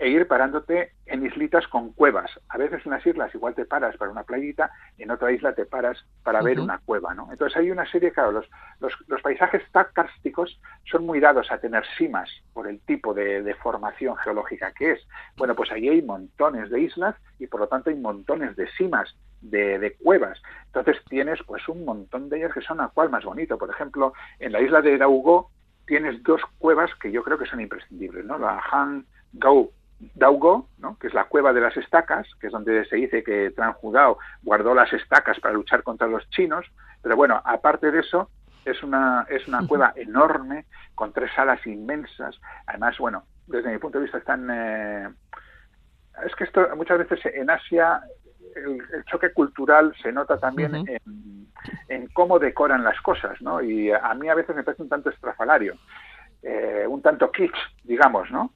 [0.00, 2.30] e ir parándote en islitas con cuevas.
[2.48, 5.66] A veces en las islas igual te paras para una playita, en otra isla te
[5.66, 7.28] paras para ver una cueva, ¿no?
[7.30, 8.48] Entonces hay una serie, claro, los,
[8.80, 10.58] los, los paisajes cársticos
[10.90, 15.06] son muy dados a tener simas por el tipo de, de, formación geológica que es.
[15.36, 19.14] Bueno, pues ahí hay montones de islas y por lo tanto hay montones de simas
[19.40, 20.40] de, de, cuevas.
[20.66, 23.58] Entonces tienes pues un montón de ellas que son a cual más bonito.
[23.58, 25.50] Por ejemplo, en la isla de Daugo
[25.86, 28.38] tienes dos cuevas que yo creo que son imprescindibles, ¿no?
[28.38, 29.70] La Han Gao
[30.14, 30.98] Daugo, ¿no?
[30.98, 34.74] que es la cueva de las estacas, que es donde se dice que Tranjudao guardó
[34.74, 36.64] las estacas para luchar contra los chinos,
[37.02, 38.30] pero bueno, aparte de eso,
[38.64, 43.98] es una, es una cueva enorme, con tres salas inmensas, además, bueno, desde mi punto
[43.98, 44.48] de vista están...
[44.50, 45.08] Eh,
[46.24, 48.00] es que esto muchas veces en Asia
[48.56, 51.48] el, choque cultural se nota también en,
[51.88, 53.60] en, cómo decoran las cosas, ¿no?
[53.62, 55.76] Y a mí a veces me parece un tanto estrafalario,
[56.42, 58.52] eh, un tanto kitsch, digamos, ¿no?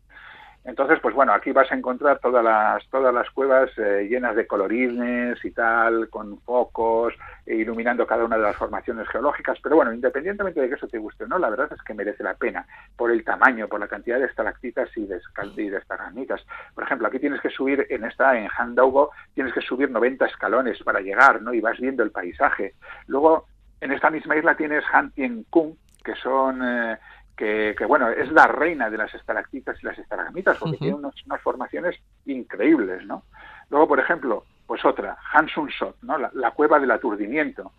[0.64, 4.46] Entonces, pues bueno, aquí vas a encontrar todas las, todas las cuevas eh, llenas de
[4.46, 7.12] colorines y tal, con focos,
[7.44, 9.58] e iluminando cada una de las formaciones geológicas.
[9.62, 12.22] Pero bueno, independientemente de que eso te guste o no, la verdad es que merece
[12.24, 15.20] la pena por el tamaño, por la cantidad de estalactitas y de,
[15.56, 16.42] y de estalagmitas.
[16.74, 20.82] Por ejemplo, aquí tienes que subir, en esta, en Handaugo, tienes que subir 90 escalones
[20.82, 21.52] para llegar, ¿no?
[21.52, 22.72] Y vas viendo el paisaje.
[23.06, 23.48] Luego,
[23.82, 26.62] en esta misma isla tienes Han Tien Kung, que son...
[26.62, 26.96] Eh,
[27.36, 31.96] que, bueno, es la reina de las estalactitas y las estalagmitas, porque tiene unas, formaciones
[32.26, 33.24] increíbles, ¿no?
[33.70, 36.16] Luego, por ejemplo, pues otra, Hansun Sot, ¿no?
[36.18, 37.72] La, cueva del aturdimiento,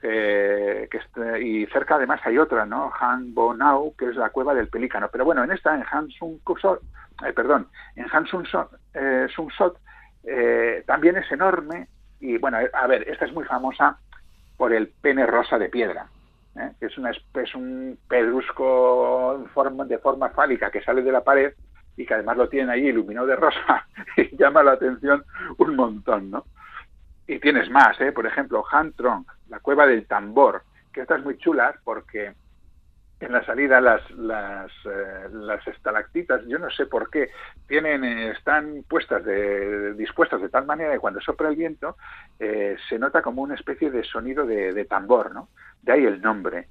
[0.00, 0.88] que
[1.40, 2.92] y cerca además hay otra, ¿no?
[2.98, 5.08] Han Bonau, que es la cueva del pelícano.
[5.12, 6.40] Pero bueno, en esta, en Hansun
[7.24, 8.46] eh, perdón, en Hansun
[8.94, 9.26] eh,
[10.24, 11.88] eh, también es enorme
[12.20, 13.98] y bueno, a ver, esta es muy famosa
[14.56, 16.06] por el pene rosa de piedra,
[16.56, 16.72] ¿eh?
[16.80, 19.44] es, una, es un pedrusco
[19.86, 21.52] de forma fálica que sale de la pared
[21.96, 23.86] y que además lo tienen ahí iluminado de rosa
[24.16, 25.24] y llama la atención
[25.58, 26.44] un montón, ¿no?
[27.26, 28.12] Y tienes más, ¿eh?
[28.12, 30.62] Por ejemplo, Han Trong, la cueva del tambor,
[30.92, 32.34] que esta es muy chula porque
[33.24, 37.30] en la salida las, las, eh, las estalactitas, yo no sé por qué,
[37.68, 41.96] tienen, eh, están puestas de, dispuestas de tal manera que cuando sopla el viento
[42.38, 45.48] eh, se nota como una especie de sonido de, tambor, ¿no?
[45.82, 46.68] De ahí el nombre.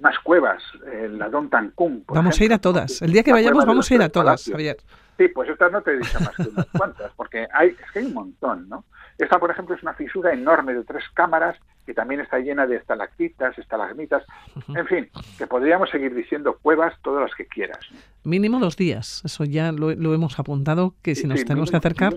[0.00, 2.04] Más cuevas, la Don Tancún.
[2.06, 3.02] Vamos a ir a todas.
[3.02, 4.76] El día que vayamos vamos a ir a todas, Javier.
[5.16, 7.98] Sí, pues estas no te he dicho más que unas cuantas, porque hay, es que
[8.00, 8.84] hay un montón, ¿no?
[9.18, 12.76] Esta, por ejemplo, es una fisura enorme de tres cámaras que también está llena de
[12.76, 14.24] estalactitas, estalagmitas,
[14.68, 17.78] en fin, que podríamos seguir diciendo cuevas todas las que quieras.
[18.22, 22.14] Mínimo dos días, eso ya lo, hemos apuntado, que si nos tenemos que acercar.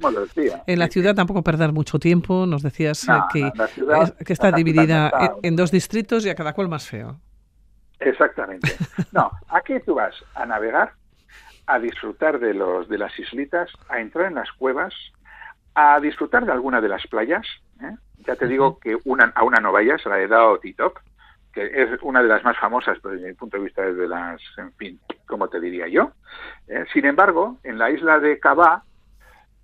[0.68, 3.52] En la ciudad tampoco perder mucho tiempo, nos decías eh, que,
[4.26, 7.20] que está dividida en, dos distritos y a cada cual más feo.
[8.00, 8.72] Exactamente.
[9.12, 10.94] No, aquí tú vas a navegar,
[11.68, 14.94] a disfrutar de, los, de las islitas, a entrar en las cuevas,
[15.76, 17.46] a disfrutar de alguna de las playas.
[17.82, 17.96] ¿eh?
[18.26, 20.98] Ya te digo que una, a una no vayas, la de Dao Titop,
[21.54, 24.74] que es una de las más famosas desde mi punto de vista desde las, en
[24.74, 26.12] fin, como te diría yo.
[26.68, 26.86] ¿eh?
[26.94, 28.84] sin embargo, en la isla de Cabá,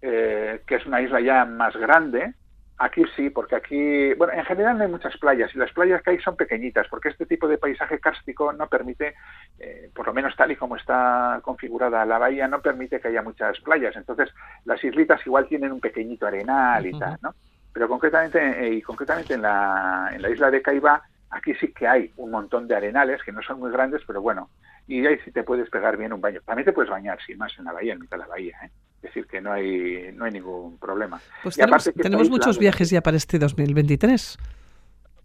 [0.02, 2.34] eh, que es una isla ya más grande,
[2.82, 6.12] Aquí sí, porque aquí, bueno, en general no hay muchas playas y las playas que
[6.12, 9.16] hay son pequeñitas, porque este tipo de paisaje kárstico no permite,
[9.60, 13.22] eh, por lo menos tal y como está configurada la bahía, no permite que haya
[13.22, 13.98] muchas playas.
[13.98, 14.30] Entonces,
[14.64, 17.36] las islitas igual tienen un pequeñito arenal y tal, ¿no?
[17.74, 21.86] Pero concretamente, eh, y concretamente en la, en la isla de Caiba, aquí sí que
[21.86, 24.52] hay un montón de arenales que no son muy grandes, pero bueno,
[24.88, 26.40] y ahí sí te puedes pegar bien un baño.
[26.46, 28.70] También te puedes bañar, sin más, en la bahía, en mitad de la bahía, ¿eh?
[29.02, 31.22] Es decir, que no hay, no hay ningún problema.
[31.42, 34.38] Pues tenemos, muchos viajes ya para este 2023.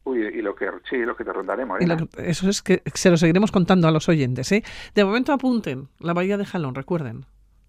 [0.04, 1.80] Uy, y lo que, sí, lo que te rondaremos.
[2.18, 4.52] eso es que se lo seguiremos contando a los oyentes.
[4.52, 4.62] ¿eh?
[4.94, 7.26] De momento apunten la bahía de Jalón, recuerden,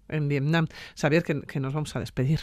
[0.08, 0.66] en Vietnam.
[0.94, 2.40] Saber que, que nos vamos a despedir.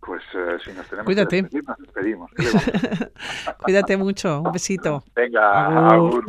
[0.00, 1.36] Pues eh, si nos tenemos Cuídate.
[1.36, 2.30] que despedir, nos despedimos.
[3.62, 4.40] Cuídate mucho.
[4.42, 5.02] Un besito.
[5.14, 6.24] Venga, agur,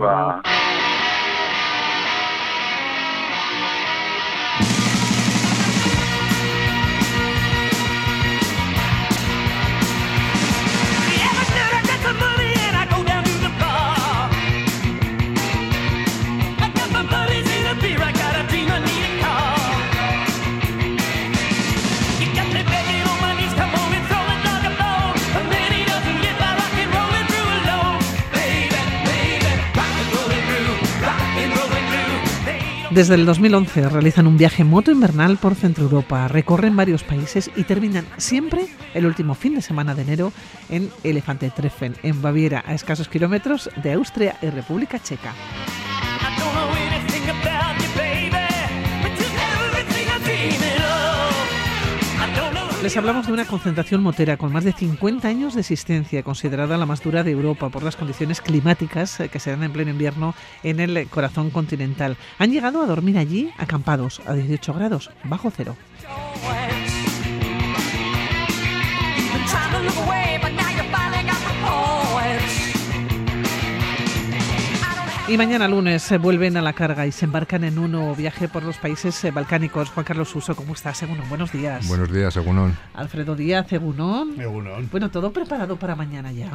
[32.99, 37.63] Desde el 2011 realizan un viaje moto invernal por Centro Europa, recorren varios países y
[37.63, 40.33] terminan siempre el último fin de semana de enero
[40.67, 45.33] en Elefante Treffen, en Baviera, a escasos kilómetros de Austria y República Checa.
[52.81, 56.85] Les hablamos de una concentración motera con más de 50 años de existencia, considerada la
[56.85, 60.33] más dura de Europa por las condiciones climáticas eh, que se dan en pleno invierno
[60.63, 62.15] en el corazón continental.
[62.37, 65.75] Han llegado a dormir allí acampados a 18 grados bajo cero.
[75.29, 78.47] Y mañana lunes se vuelven a la carga y se embarcan en un nuevo viaje
[78.47, 79.91] por los países eh, balcánicos.
[79.91, 80.97] Juan Carlos Uso, ¿cómo estás?
[80.97, 81.87] Según buenos días.
[81.87, 82.75] Buenos días, Egunon.
[82.95, 84.41] Alfredo Díaz, Egunon.
[84.41, 84.89] Egunon.
[84.89, 86.49] Bueno, ¿todo preparado para mañana ya?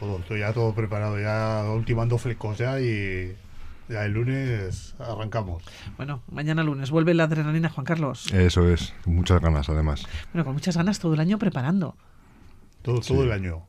[0.00, 3.36] Todo, todo ya todo preparado, ya ultimando flecos ya y
[3.90, 5.62] ya el lunes arrancamos.
[5.98, 8.32] Bueno, mañana lunes vuelve la adrenalina, Juan Carlos.
[8.32, 10.06] Eso es, muchas ganas además.
[10.32, 11.96] Bueno, con muchas ganas todo el año preparando.
[12.80, 13.66] Todo, todo el año.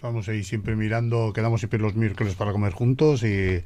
[0.00, 3.62] Estamos ahí siempre mirando, quedamos siempre los miércoles para comer juntos y,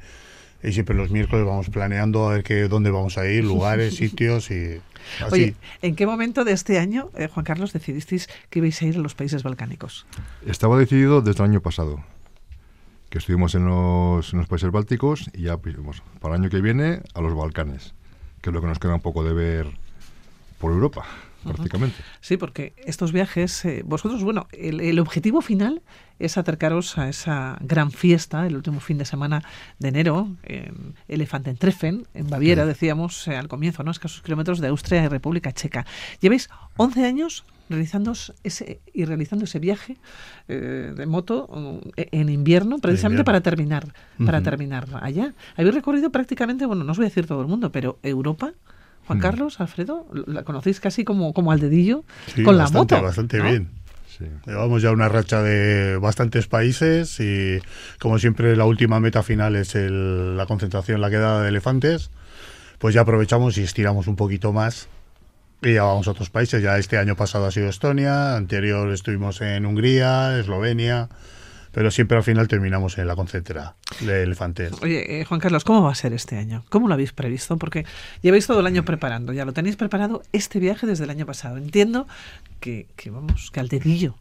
[0.61, 4.51] Y siempre los miércoles vamos planeando a ver qué, dónde vamos a ir, lugares, sitios
[4.51, 4.81] y
[5.23, 5.31] así.
[5.31, 8.97] Oye, ¿en qué momento de este año, eh, Juan Carlos, decidisteis que ibais a ir
[8.97, 10.05] a los países balcánicos?
[10.45, 12.03] Estaba decidido desde el año pasado,
[13.09, 15.77] que estuvimos en los, en los países bálticos y ya pues,
[16.19, 17.93] para el año que viene a los Balcanes,
[18.41, 19.67] que es lo que nos queda un poco de ver
[20.59, 21.05] por Europa
[21.45, 21.95] prácticamente.
[22.21, 25.81] Sí, porque estos viajes, eh, vosotros, bueno, el, el, objetivo final
[26.19, 29.43] es acercaros a esa gran fiesta, el último fin de semana
[29.79, 32.69] de enero, en Elefantentreffen, en Baviera, sí.
[32.69, 33.91] decíamos eh, al comienzo, ¿no?
[33.91, 35.85] escasos kilómetros de Austria y República Checa.
[36.19, 39.97] Lleváis 11 años realizando ese y realizando ese viaje
[40.47, 43.87] eh, de moto eh, en invierno precisamente para terminar
[44.23, 44.43] para uh -huh.
[44.43, 47.97] terminar allá habéis recorrido prácticamente bueno no os voy a decir todo el mundo pero
[48.03, 48.53] Europa
[49.07, 52.03] Juan Carlos, Alfredo, la conocéis casi como, como al dedillo
[52.33, 53.07] sí, con bastante, la moto.
[53.07, 53.43] Bastante ¿no?
[53.45, 53.69] bien.
[54.17, 54.25] Sí.
[54.45, 57.59] Llevamos ya una racha de bastantes países y
[57.99, 62.11] como siempre la última meta final es el, la concentración, la quedada de elefantes,
[62.79, 64.87] pues ya aprovechamos y estiramos un poquito más
[65.61, 66.63] y ya vamos a otros países.
[66.63, 71.09] Ya este año pasado ha sido Estonia, anterior estuvimos en Hungría, Eslovenia,
[71.75, 74.71] pero siempre al final terminamos en la concentra de elefantes.
[74.81, 76.63] Oye, eh, Juan Carlos, ¿cómo va a ser este año?
[76.69, 77.57] ¿Cómo lo habéis previsto?
[77.57, 77.85] Porque
[78.21, 81.57] lleváis todo el año preparando, ya lo tenéis preparado este viaje desde el año pasado.
[81.57, 82.07] Entiendo
[82.61, 84.15] que, que vamos, que al dedillo.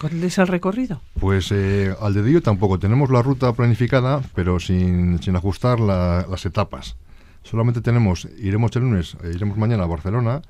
[0.00, 1.00] ¿Cuál es el recorrido?
[1.20, 2.80] Pues eh, al dedillo tampoco.
[2.80, 6.96] Tenemos la ruta planificada, pero sin, sin ajustar la, las etapas.
[7.44, 10.42] Solamente tenemos, iremos el lunes, eh, iremos mañana a Barcelona,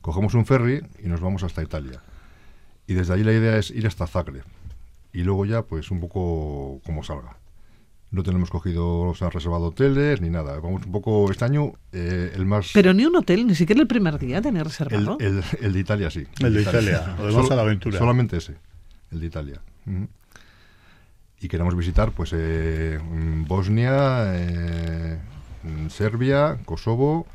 [0.00, 2.02] cogemos un ferry y nos vamos hasta Italia.
[2.88, 4.42] Y desde ahí la idea es ir hasta Zagreb
[5.12, 7.36] y luego ya pues un poco como salga.
[8.10, 10.58] No tenemos cogido, o sea, reservado hoteles ni nada.
[10.58, 12.70] Vamos un poco este año eh, el más...
[12.74, 15.16] Pero ni un hotel, ni siquiera el primer día tener reservado.
[15.20, 16.26] El, el, el, de Italia sí.
[16.40, 17.98] El de Italia, lo demás a la aventura.
[17.98, 18.56] Solamente ese,
[19.12, 19.60] el de Italia.
[19.86, 20.08] Uh -huh.
[21.40, 22.98] Y queremos visitar pues eh,
[23.46, 25.18] Bosnia, eh,
[25.88, 27.26] Serbia, Kosovo,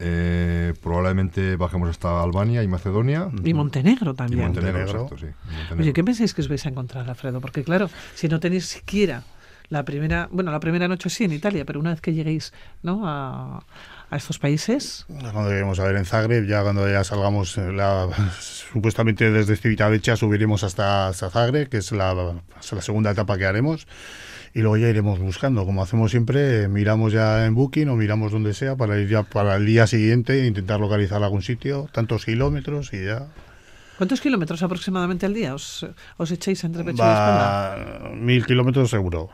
[0.00, 3.28] eh, probablemente bajemos hasta Albania y Macedonia.
[3.44, 4.40] Y Montenegro también.
[4.40, 5.26] Y Montenegro, exacto, sí.
[5.26, 5.76] Montenegro.
[5.78, 7.40] Oye, ¿qué pensáis que os vais a encontrar, Alfredo?
[7.40, 9.24] Porque claro, si no tenéis siquiera
[9.68, 13.06] la primera, bueno, la primera noche sí en Italia, pero una vez que lleguéis, ¿no?
[13.06, 13.62] A,
[14.10, 15.04] a estos países.
[15.06, 18.08] Cuando lleguemos a ver en Zagreb, ya cuando ya salgamos, la,
[18.40, 23.86] supuestamente desde Civitavecha subiremos hasta, hasta Zagreb, que es la, la segunda etapa que haremos
[24.54, 25.64] y luego ya iremos buscando.
[25.64, 29.56] Como hacemos siempre, miramos ya en Booking o miramos donde sea para ir ya para
[29.56, 33.28] el día siguiente e intentar localizar algún sitio, tantos kilómetros y ya.
[33.96, 35.86] ¿Cuántos kilómetros aproximadamente al día os,
[36.16, 38.10] os echáis entre pecho Va, y espalda?
[38.16, 39.30] Mil kilómetros seguro.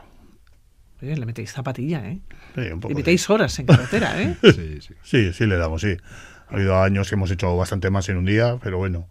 [1.01, 2.19] Oye, le metéis zapatilla, ¿eh?
[2.55, 3.31] Sí, un poco y metéis sí.
[3.31, 4.35] horas en carretera, ¿eh?
[4.43, 4.93] sí, sí.
[5.03, 5.95] sí, sí, le damos, sí.
[6.49, 9.07] Ha habido años que hemos hecho bastante más en un día, pero bueno.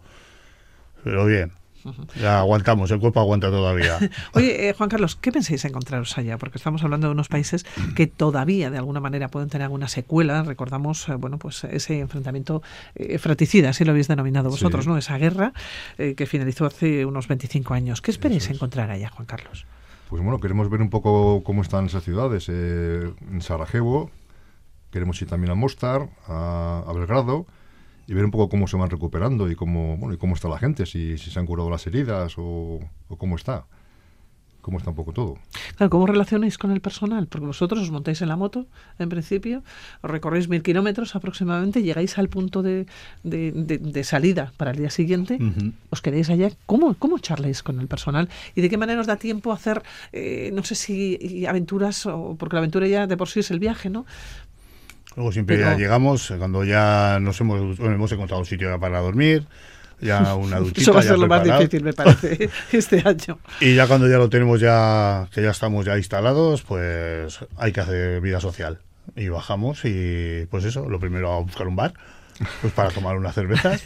[1.05, 1.53] Pero bien.
[2.21, 3.99] Ya aguantamos, el cuerpo aguanta todavía.
[4.33, 6.39] Oye, eh, Juan Carlos, ¿qué pensáis encontraros allá?
[6.39, 10.43] Porque estamos hablando de unos países que todavía de alguna manera pueden tener alguna secuela.
[10.43, 12.63] Recordamos, eh, bueno, pues ese enfrentamiento
[12.95, 14.91] eh, fratricida, así lo habéis denominado vosotros, sí.
[14.91, 14.97] ¿no?
[14.97, 15.53] Esa guerra
[15.97, 18.01] que finalizó hace unos 25 años.
[18.01, 18.51] ¿Qué esperáis es.
[18.51, 19.67] encontrar allá, Juan Carlos?
[20.09, 22.49] Pues bueno, queremos ver un poco cómo están esas ciudades.
[22.49, 24.11] Eh, en Sarajevo,
[24.91, 27.47] queremos ir también a Mostar, a, a Belgrado
[28.07, 30.59] y ver un poco cómo se van recuperando y cómo bueno y cómo está la
[30.59, 33.67] gente, si, si se han curado las heridas o, o, cómo está.
[34.63, 35.39] Cómo está un poco todo.
[35.77, 37.29] Claro, ¿cómo relacionáis con el personal?
[37.29, 38.67] Porque vosotros os montáis en la moto,
[38.99, 39.63] en principio,
[40.03, 42.87] os recorréis mil kilómetros aproximadamente, llegáis al punto de,
[43.23, 45.73] de, de, de, salida para el día siguiente, uh -huh.
[45.91, 46.51] os quedáis allá.
[46.67, 48.29] ¿Cómo, ¿Cómo charláis con el personal?
[48.57, 52.35] ¿Y de qué manera os da tiempo a hacer, eh, no sé si aventuras, o,
[52.37, 54.05] porque la aventura ya de por sí es el viaje, ¿no?
[55.17, 55.71] Luego siempre Pero...
[55.71, 59.47] ya llegamos, cuando ya nos hemos, bueno, hemos encontrado un sitio para dormir,
[60.01, 60.83] ya una duchita.
[60.83, 61.49] Eso va a ser lo preparado.
[61.49, 63.39] más difícil, me parece, este año.
[63.61, 67.81] Y ya cuando ya lo tenemos ya, que ya estamos ya instalados, pues hay que
[67.81, 68.79] hacer vida social.
[69.15, 71.95] Y bajamos y pues eso, lo primero a buscar un bar.
[72.61, 73.83] Pues para tomar unas cervezas.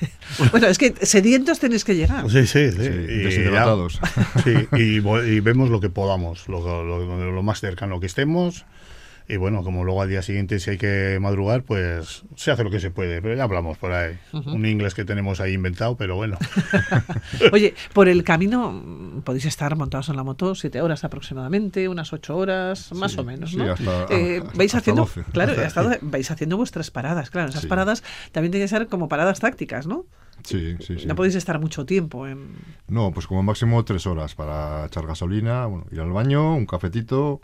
[0.50, 2.28] bueno, es que sedientos tenéis que llegar.
[2.28, 2.78] Sí, sí, sí.
[2.78, 4.00] sí y deshidratados.
[4.00, 8.64] Ya, sí, y, y, vemos lo que podamos, lo, lo, lo más cercano que estemos
[9.30, 12.70] y bueno, como luego al día siguiente si hay que madrugar, pues se hace lo
[12.70, 14.18] que se puede, pero ya hablamos por ahí.
[14.32, 14.54] Uh -huh.
[14.54, 16.36] Un inglés que tenemos ahí inventado, pero bueno.
[17.52, 22.12] Oye, por el camino mm, podéis estar montados en la moto siete horas aproximadamente, unas
[22.12, 23.76] ocho horas, más sí, o menos, ¿no?
[23.76, 25.22] Sí, hasta, eh, hasta, vais hasta haciendo, 12.
[25.32, 27.68] claro, hasta, vais haciendo vuestras paradas, claro, esas sí.
[27.68, 28.02] paradas
[28.32, 30.06] también tienen que ser como paradas tácticas, ¿no?
[30.42, 31.06] Sí, sí, sí.
[31.06, 32.56] No podéis estar mucho tiempo en...
[32.88, 37.40] No, pues como máximo tres horas para echar gasolina, bueno, ir al baño, un cafetito,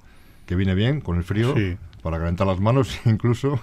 [0.46, 1.76] que viene bien con el frío, sí.
[2.02, 3.60] para calentar las manos incluso.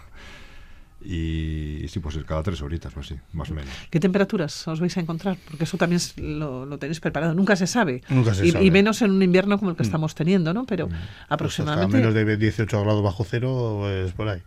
[1.06, 3.70] Y sí, pues cada tres horitas, pues sí, más o menos.
[3.90, 5.36] ¿Qué temperaturas os vais a encontrar?
[5.50, 7.34] Porque eso también es- lo, lo tenéis preparado.
[7.34, 8.02] Nunca se sabe.
[8.08, 8.64] Nunca se y, sabe.
[8.66, 9.88] y menos en un invierno como el que Mm.
[9.88, 10.66] estamos teniendo, ¿no?
[10.66, 11.98] Pero Pues hasta aproximadamente...
[11.98, 14.42] menos de 18 grados bajo cero, pues por ahí.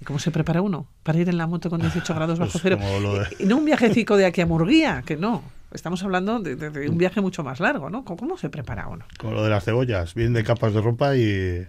[0.00, 2.62] ¿Y cómo se prepara uno para ir en la moto con 18 grados bajo Pues
[2.62, 2.78] cero?
[2.78, 5.42] de- Y no un viajecico de aquí a Murguía, que no.
[5.72, 8.04] Estamos hablando de, de- de un viaje mucho más largo, ¿no?
[8.04, 9.04] ¿Cómo, cómo se prepara uno?
[9.18, 11.66] Como lo de las cebollas, vienen de capas de ropa y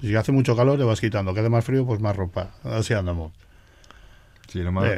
[0.00, 2.50] si hace mucho calor le vas quitando, que hace más frío, pues más ropa.
[2.64, 3.32] Así andamos.
[4.48, 4.90] Sí, lo más,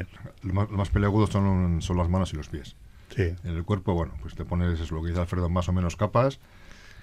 [0.43, 2.74] lo más, lo más peleagudo son, son las manos y los pies.
[3.14, 3.35] Sí.
[3.45, 5.95] En el cuerpo, bueno, pues te pones, es lo que dice Alfredo, más o menos
[5.95, 6.41] capas,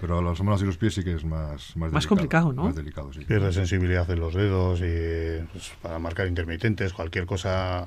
[0.00, 2.64] pero las manos y los pies sí que es más Más, Más complicado, ¿no?
[2.64, 3.24] Más delicado, sí.
[3.24, 7.86] Pierde sensibilidad en los dedos y pues, para marcar intermitentes, cualquier cosa,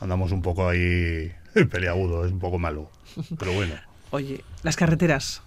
[0.00, 1.32] andamos un poco ahí
[1.70, 2.90] peleagudo, es un poco malo.
[3.38, 3.74] Pero bueno,
[4.10, 5.42] Oye, las carreteras.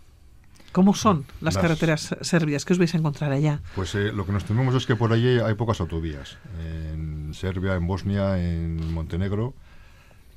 [0.71, 2.63] ¿Cómo son las, Las- carreteras serbias?
[2.63, 3.61] ¿Qué os vais a encontrar allá?
[3.75, 6.37] Pues eh, lo que nos tememos es que por allí hay pocas autovías.
[6.63, 9.55] En Serbia, en Bosnia, en Montenegro,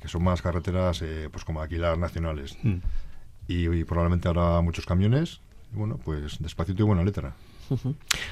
[0.01, 2.57] que son más carreteras eh, pues como aquí las nacionales.
[2.63, 2.77] mm,
[3.47, 5.39] Y, y probablemente habrá muchos camiones.
[5.73, 7.33] Bueno, pues despacito y buena letra.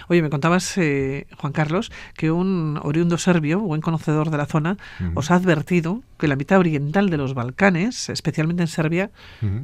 [0.07, 4.77] Oye, me contabas, eh, Juan Carlos, que un oriundo serbio, buen conocedor de la zona,
[5.15, 9.11] os ha advertido que la mitad oriental de los Balcanes, especialmente en Serbia,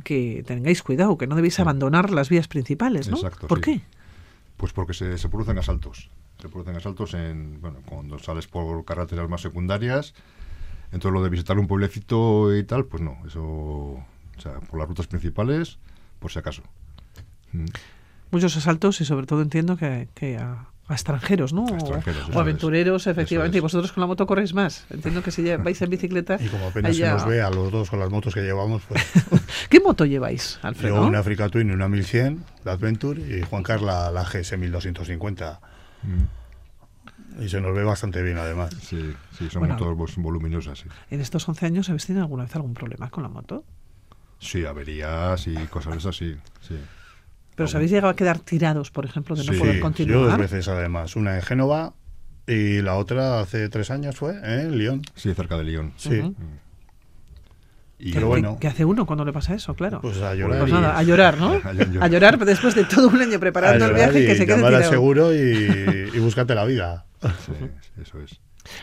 [0.03, 3.17] que tengáis cuidado, que no debéis abandonar las vías principales, ¿no?
[3.17, 3.63] Exacto, ¿Por sí.
[3.63, 3.81] qué?
[4.55, 6.09] Pues porque se, se producen asaltos.
[6.41, 10.13] Se producen asaltos en, bueno, cuando sales por carreteras más secundarias.
[10.91, 13.17] Entonces lo de visitar un pueblecito y tal, pues no.
[13.27, 14.05] Eso, o
[14.37, 15.77] sea, por las rutas principales,
[16.19, 16.63] por si acaso.
[17.53, 17.65] Mm.
[18.31, 21.65] Muchos asaltos y sobre todo entiendo que, que a, a extranjeros, ¿no?
[21.65, 23.07] A extranjeros, o aventureros, es.
[23.11, 23.57] efectivamente.
[23.57, 24.85] Y vosotros con la moto corréis más.
[24.89, 26.37] Entiendo que si ya vais en bicicleta...
[26.41, 28.83] y como apenas allá- se nos ve a los dos con las motos que llevamos,
[28.87, 29.01] pues
[29.69, 30.95] ¿Qué moto lleváis, Alfredo?
[30.95, 34.57] yo una Africa Twin y una 1100, la Adventure, y Juan Carlos la, la GS
[34.57, 35.59] 1250.
[36.03, 37.43] Mm.
[37.43, 38.71] Y se nos ve bastante bien además.
[38.81, 39.75] Sí, sí, son Bueno.
[39.75, 40.79] motos pues, voluminosas.
[40.79, 40.89] Sí.
[41.11, 43.63] En estos 11 años, ¿habéis tenido alguna vez algún problema con la moto?
[44.39, 46.35] sí, averías y cosas de esas, sí.
[47.57, 49.83] ¿Pero os habéis llegado a quedar tirados, por ejemplo, de no Sí, poder yo dos
[49.83, 50.39] continuar?
[50.39, 51.93] veces además, una en Génova
[52.47, 54.61] y la otra hace tres años fue ¿eh?
[54.61, 55.01] en Lyon.
[55.15, 55.91] Sí, cerca de Lyon.
[55.97, 56.21] Sí.
[57.99, 58.57] Y, Pero ¿Qué- bueno.
[58.61, 59.73] ¿Qué hace uno cuando le pasa eso?
[59.73, 60.01] Claro.
[60.01, 60.59] pues a llorar.
[60.59, 61.53] Pues y- nada, a llorar, ¿no?
[61.63, 62.03] A llorar.
[62.03, 64.89] A llorar después de todo un año preparando el viaje y que se quede tirado.
[64.89, 65.37] seguro y,
[66.13, 67.05] y búscate la vida.
[67.45, 67.53] Sí,
[68.01, 68.39] eso es.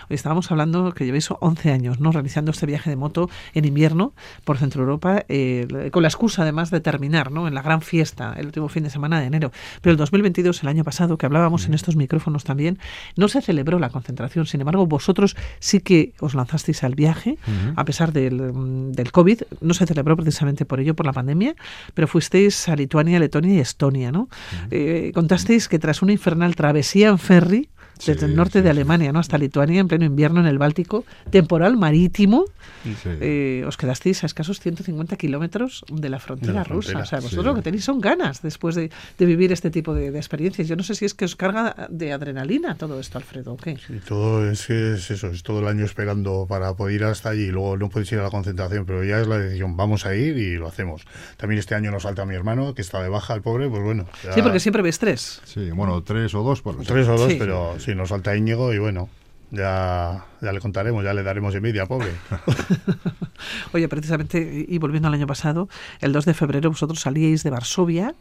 [0.08, 2.12] Hoy estábamos hablando que llevéis 11 años ¿no?
[2.12, 4.12] realizando este viaje de moto en invierno
[4.44, 7.48] por Centro Europa, eh, con la excusa además de terminar ¿no?
[7.48, 9.52] en la gran fiesta el último fin de semana de enero.
[9.80, 12.78] Pero el 2022, el año pasado, que hablábamos en estos micrófonos también,
[13.16, 14.46] no se celebró la concentración.
[14.46, 17.38] Sin embargo, vosotros sí que os lanzasteis al viaje,
[17.76, 19.42] a pesar del, mm, del COVID.
[19.60, 21.54] No se celebró precisamente por ello, por la pandemia,
[21.94, 24.12] pero fuisteis a Lituania, Letonia y Estonia.
[24.12, 24.28] ¿no?
[24.70, 27.68] Eh, contasteis que tras una infernal travesía en ferry,
[27.98, 28.70] desde Sí, el norte sí, de sí.
[28.70, 29.18] Alemania ¿no?
[29.18, 32.44] hasta Lituania, en pleno invierno en el Báltico, temporal marítimo,
[32.84, 33.08] Sí.
[33.20, 36.90] eh, os quedasteis a escasos 150 kilómetros de la frontera De la rusa.
[36.90, 37.48] frontera, o sea, vosotros sí.
[37.48, 40.68] lo que tenéis son ganas después de, de vivir este tipo de, de experiencias.
[40.68, 43.76] Yo no sé si es que os carga de adrenalina todo esto, Alfredo, ¿o qué?
[43.88, 47.46] Y todo es, es eso, es todo el año esperando para poder ir hasta allí.
[47.50, 50.36] Luego no puedes ir a la concentración, pero ya es la decisión, vamos a ir
[50.36, 51.04] y lo hacemos.
[51.36, 54.06] También este año nos falta mi hermano, que está de baja, el pobre, pues bueno.
[54.24, 55.40] ya- Sí, porque siempre ves tres.
[55.44, 56.58] Sí, bueno, tres o dos.
[56.64, 56.84] Sí.
[56.86, 57.36] Tres o dos, Sí.
[57.38, 59.08] pero sí, nos falta Íñigo y bueno,
[59.50, 62.10] ya, ya le contaremos, ya le daremos envidia, pobre.
[63.72, 65.68] Oye, precisamente, y volviendo al año pasado,
[66.00, 68.14] el 2 de febrero vosotros salíais de Varsovia,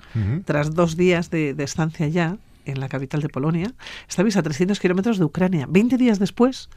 [0.45, 3.71] tras dos días de, de estancia ya en la capital de Polonia,
[4.07, 5.65] estabais a 300 kilómetros de Ucrania.
[5.69, 6.69] 20 días después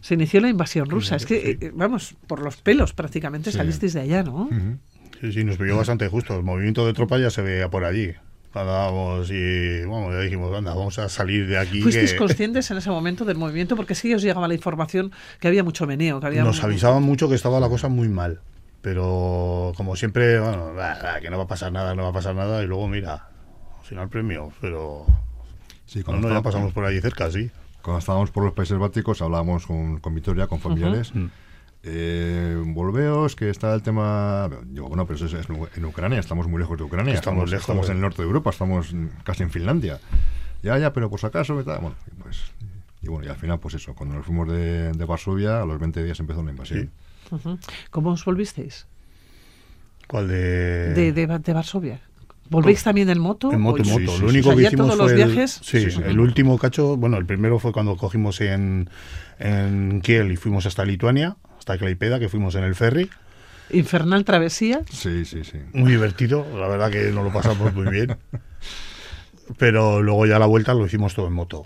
[0.00, 1.16] se inició la invasión rusa.
[1.16, 1.66] Es que, Sí.
[1.66, 3.56] eh, vamos, por los pelos prácticamente Sí.
[3.58, 4.48] salisteis de allá, ¿no?
[5.20, 6.36] Sí, sí, nos pilló bastante justo.
[6.36, 8.12] El movimiento de tropa ya se veía por allí.
[9.30, 11.82] Y, bueno, ya dijimos, anda, vamos a salir de aquí.
[11.82, 13.76] ¿Fuisteis que- conscientes en ese momento del movimiento?
[13.76, 16.42] Porque sí os llegaba la información que había mucho meneo, que había...
[16.44, 18.40] Nos avisaban mucho que estaba la cosa muy mal.
[18.82, 22.12] Pero como siempre, bueno, bah, bah, que no va a pasar nada, no va a
[22.12, 22.62] pasar nada.
[22.62, 23.28] Y luego, mira,
[23.88, 24.52] sin el premio.
[24.60, 25.06] Pero
[25.86, 27.50] Sí, cuando, no, ya pasamos por allí cerca, sí.
[27.82, 31.14] cuando estábamos por los países bálticos hablábamos con, con Vitoria, con familiares.
[31.14, 31.26] Mm.
[31.88, 34.50] Eh, volveos, que está el tema.
[34.64, 37.14] Digo, bueno, pero eso es en Ucrania, estamos muy lejos de Ucrania.
[37.14, 40.00] Estamos lejos, Estamos en el norte de Europa, estamos casi en Finlandia.
[40.62, 41.78] Ya, ya, pero por si acaso, tal.
[41.80, 42.38] Bueno, pues.
[43.02, 45.78] Y bueno, y al final, pues eso, cuando nos fuimos de, de Varsovia, a los
[45.78, 46.90] 20 días empezó la invasión.
[47.90, 48.86] ¿Cómo os volvisteis
[50.08, 50.92] ¿Cuál de...?
[50.94, 52.00] de, de, de Varsovia?
[52.50, 53.52] ¿Volvéis también en moto?
[53.52, 54.00] En moto, ¿O- en moto.
[54.12, 54.34] sí, sí, Lo sí.
[54.36, 56.00] único O sea, que ya hicimos todos los el- viajes- sí, Sí, sí.
[56.04, 58.88] el último cacho, bueno, el primero fue cuando cogimos en,
[59.40, 63.10] en Kiel y fuimos hasta Lituania, hasta Klaipeda, que fuimos en el ferry.
[63.70, 64.82] Infernal travesía.
[64.88, 65.58] Sí, sí, sí.
[65.72, 68.16] Muy divertido, la verdad que nos lo pasamos muy bien.
[69.58, 71.64] Pero luego ya la vuelta lo hicimos todo en moto.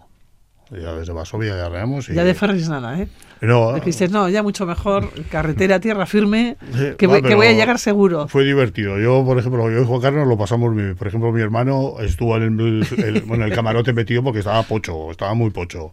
[0.71, 2.09] Ya desde Varsovia ya arreamos.
[2.09, 2.15] Y...
[2.15, 3.09] Ya de ferries nada, ¿eh?
[3.43, 6.57] No, Dijiste, no, ya mucho mejor, carretera, tierra firme,
[6.97, 8.27] que, va, voy, que voy a llegar seguro.
[8.29, 8.99] Fue divertido.
[8.99, 10.97] Yo, por ejemplo, yo y Juan Carlos lo pasamos bien.
[10.97, 15.11] Por ejemplo, mi hermano estuvo en el, el- bueno, el camarote metido porque estaba pocho,
[15.11, 15.93] estaba muy pocho.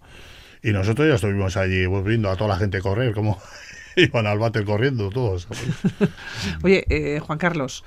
[0.63, 3.39] Y nosotros ya estuvimos allí pues, viendo a toda la gente correr, como
[4.03, 5.47] iban al váter corriendo todos.
[6.63, 7.83] Oye, eh, Juan Carlos,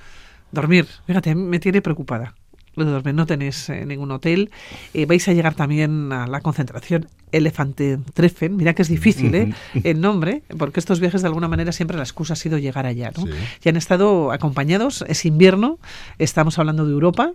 [0.52, 2.34] dormir, fíjate, me tiene preocupada.
[2.76, 4.50] Lo de dormir, no tenéis eh, ningún hotel.
[4.94, 8.56] Eh, vais a llegar también a la concentración Elefante Treffen.
[8.56, 9.52] Mira que es difícil, ¿eh?
[9.82, 13.10] El nombre, porque estos viajes de alguna manera siempre la excusa ha sido llegar allá,
[13.16, 13.24] ¿no?
[13.24, 13.32] Sí.
[13.64, 15.78] Y han estado acompañados, es invierno,
[16.18, 17.32] estamos hablando de Europa.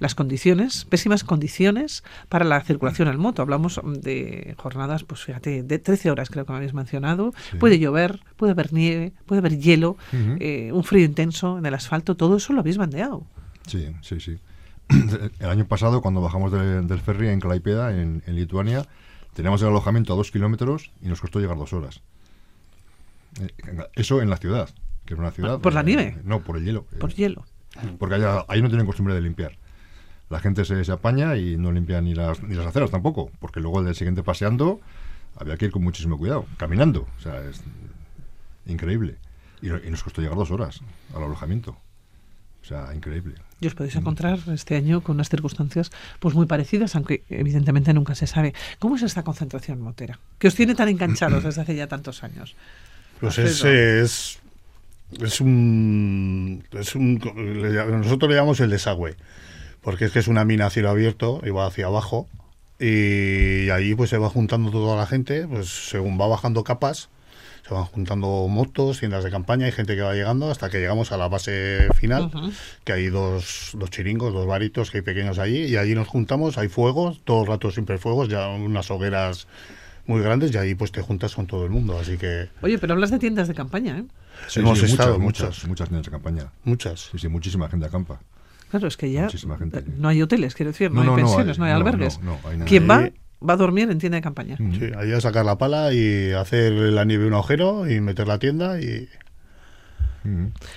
[0.00, 3.42] Las condiciones, pésimas condiciones para la circulación en moto.
[3.42, 7.32] Hablamos de jornadas, pues fíjate, de 13 horas creo que me habéis mencionado.
[7.58, 12.16] Puede llover, puede haber nieve, puede haber hielo, eh, un frío intenso en el asfalto,
[12.16, 13.24] todo eso lo habéis bandeado.
[13.66, 14.38] Sí, sí, sí.
[15.40, 18.86] El año pasado, cuando bajamos de- del ferry en Klaipeda, en, en Lituania,
[19.34, 22.00] teníamos el alojamiento a dos kilómetros y nos costó llegar dos horas.
[23.40, 23.48] Eh,
[23.94, 24.68] Eso en la ciudad,
[25.04, 25.60] que es una ciudad...
[25.60, 26.16] ¿Por la nieve?
[26.24, 26.84] No, por el hielo.
[26.98, 27.44] Por Eh, hielo.
[27.98, 29.56] Porque allá- ahí no tienen costumbre de limpiar.
[30.30, 33.60] La gente se, se apaña y no limpia ni las, ni las aceras tampoco, porque
[33.60, 34.80] luego el día siguiente paseando
[35.36, 37.06] había que ir con muchísimo cuidado, caminando.
[37.18, 37.62] O sea, es
[38.66, 39.16] increíble.
[39.62, 40.80] Y, no- y nos costó llegar dos horas
[41.14, 41.76] al alojamiento.
[42.62, 43.36] O sea, increíble.
[43.60, 48.14] Y os podéis encontrar este año con unas circunstancias pues muy parecidas, aunque evidentemente nunca
[48.14, 48.52] se sabe.
[48.78, 50.18] ¿Cómo es esta concentración motera?
[50.38, 52.54] Que os tiene tan enganchados desde hace ya tantos años.
[53.20, 54.38] Pues ese es,
[55.18, 57.18] es un, es un
[57.62, 59.16] le nosotros le llamamos el desagüe,
[59.82, 62.28] porque es que es una mina a cielo abierto y va hacia abajo
[62.78, 67.08] y allí pues se va juntando toda la gente, pues según va bajando capas,
[67.66, 71.10] se van juntando motos, tiendas de campaña, hay gente que va llegando hasta que llegamos
[71.12, 72.52] a la base final, Ujú.
[72.84, 76.56] que hay dos, dos chiringos, dos varitos que hay pequeños allí y allí nos juntamos,
[76.56, 79.48] hay fuegos, todo el rato siempre fuegos, ya unas hogueras
[80.06, 82.94] muy grandes y ahí pues te juntas con todo el mundo, así que Oye, pero
[82.94, 84.04] hablas de tiendas de campaña, ¿eh?
[84.46, 85.48] Sí, Hemos sí, estado muchas, muchas.
[85.48, 86.52] muchas, muchas tiendas de campaña.
[86.64, 87.08] muchas.
[87.10, 88.20] Sí, sí, muchísima gente acampa.
[88.70, 89.84] Claro, es que ya gente.
[89.96, 92.20] no hay hoteles, quiero decir, no, No, hay no pensiones, hay- no hay, no, albergues.
[92.20, 92.58] no, no hay.
[92.60, 93.10] Quien va,
[93.46, 94.56] va a dormir en tienda de campaña.
[94.58, 98.38] Sí, ahí a sacar la pala y hacer la nieve un agujero y meter la
[98.38, 99.08] tienda y.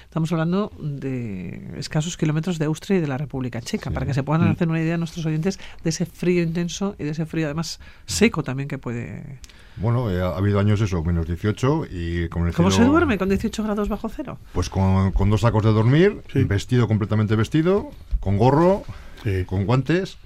[0.03, 3.93] Estamos hablando de escasos kilómetros de Austria y de la República Checa, Sí.
[3.93, 7.11] para que se puedan hacer una idea nuestros oyentes de ese frío intenso y de
[7.11, 9.39] ese frío además seco también que puede...
[9.77, 13.29] Bueno, eh, ha habido años eso, menos 18 y con el ¿Cómo se duerme con
[13.29, 14.37] 18 grados bajo cero?
[14.53, 16.43] Pues con, con dos sacos de dormir, Sí.
[16.43, 17.89] vestido completamente vestido,
[18.19, 18.83] con gorro,
[19.23, 19.45] Sí.
[19.45, 20.17] con guantes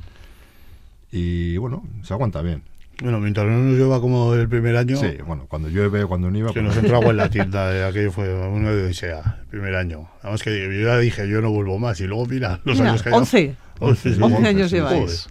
[1.12, 2.64] y bueno, se aguanta bien.
[3.02, 6.50] Bueno, mientras no nos lleva como el primer año, Sí, bueno, cuando llueve, cuando nieva,
[6.54, 9.76] que pues- nos entró agua en la tienda, de aquello fue una odisea, el primer
[9.76, 10.10] año.
[10.24, 13.04] Vamos que yo ya dije, yo no vuelvo más y luego mira los Mira, años
[13.04, 14.22] que 11, 11, sí.
[14.22, 15.28] 11 once, años sí, lleváis.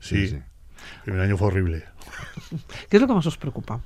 [0.00, 0.34] Sí, Sí, sí.
[0.36, 1.84] el primer año fue horrible.
[2.88, 3.80] ¿Qué es lo que más os preocupa?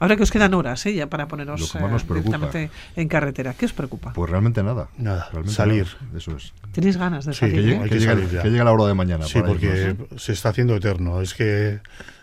[0.00, 0.94] Ahora que os quedan horas ¿eh?
[0.94, 4.14] ya para poneros que eh, directamente en carretera, ¿qué os preocupa?
[4.14, 4.88] Pues realmente nada.
[4.96, 5.86] Nada, Realmente salir.
[6.02, 6.18] nada.
[6.18, 6.54] Eso es.
[6.72, 7.54] ¿Tenéis ganas de Sí, salir?
[7.54, 7.64] Que eh?
[7.64, 8.42] llegue, hay que que llegue- ya.
[8.42, 9.26] que llegue la hora de mañana.
[9.26, 10.22] Sí, para porque irnos.
[10.22, 11.20] se está haciendo eterno.
[11.20, 11.80] Es que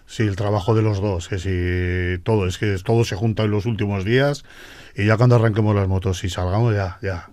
[0.07, 3.51] sí, el trabajo de los dos, que si todo, es que todo se junta en
[3.51, 4.43] los últimos días
[4.95, 7.29] y ya cuando arranquemos las motos y salgamos ya, ya,